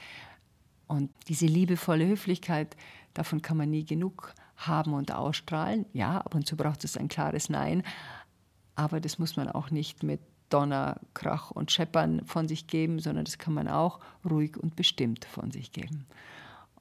Und 0.88 1.11
diese 1.28 1.45
liebevolle 1.45 2.07
Höflichkeit, 2.07 2.76
davon 3.13 3.41
kann 3.41 3.57
man 3.57 3.70
nie 3.70 3.86
genug 3.86 4.34
haben 4.55 4.93
und 4.93 5.11
ausstrahlen. 5.11 5.86
Ja, 5.93 6.20
ab 6.20 6.34
und 6.34 6.47
zu 6.47 6.57
braucht 6.57 6.84
es 6.84 6.97
ein 6.97 7.09
klares 7.09 7.49
Nein, 7.49 7.84
aber 8.76 8.99
das 8.99 9.20
muss 9.20 9.36
man 9.36 9.49
auch 9.49 9.70
nicht 9.70 10.03
mit 10.03 10.22
Donner, 10.50 11.00
Krach 11.14 11.52
und 11.52 11.72
Scheppern 11.72 12.26
von 12.26 12.48
sich 12.48 12.68
geben, 12.68 13.00
sondern 13.00 13.26
das 13.26 13.38
kann 13.38 13.54
man 13.54 13.68
auch 13.68 14.00
ruhig 14.30 14.58
und 14.58 14.76
bestimmt 14.76 15.26
von 15.26 15.52
sich 15.52 15.72
geben. 15.72 16.06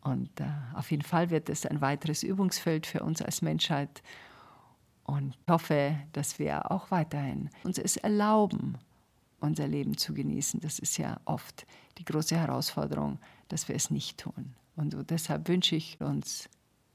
Und 0.02 0.40
äh, 0.40 0.44
auf 0.74 0.90
jeden 0.90 1.02
Fall 1.02 1.30
wird 1.30 1.48
es 1.48 1.66
ein 1.66 1.80
weiteres 1.80 2.22
Übungsfeld 2.22 2.86
für 2.86 3.02
uns 3.02 3.20
als 3.20 3.42
Menschheit. 3.42 4.02
Und 5.04 5.36
ich 5.40 5.52
hoffe, 5.52 5.96
dass 6.12 6.38
wir 6.38 6.70
auch 6.70 6.90
weiterhin 6.90 7.50
uns 7.64 7.78
es 7.78 7.96
erlauben, 7.96 8.78
unser 9.40 9.66
Leben 9.66 9.96
zu 9.96 10.14
genießen. 10.14 10.60
Das 10.60 10.78
ist 10.78 10.96
ja 10.96 11.20
oft 11.24 11.66
die 11.98 12.04
große 12.04 12.36
Herausforderung, 12.36 13.18
dass 13.48 13.68
wir 13.68 13.74
es 13.74 13.90
nicht 13.90 14.18
tun. 14.18 14.54
Und 14.76 14.92
so 14.92 15.02
deshalb 15.02 15.48
wünsche 15.48 15.76
ich 15.76 16.00
uns 16.00 16.48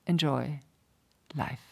Enjoy 0.06 0.60
Life. 1.34 1.72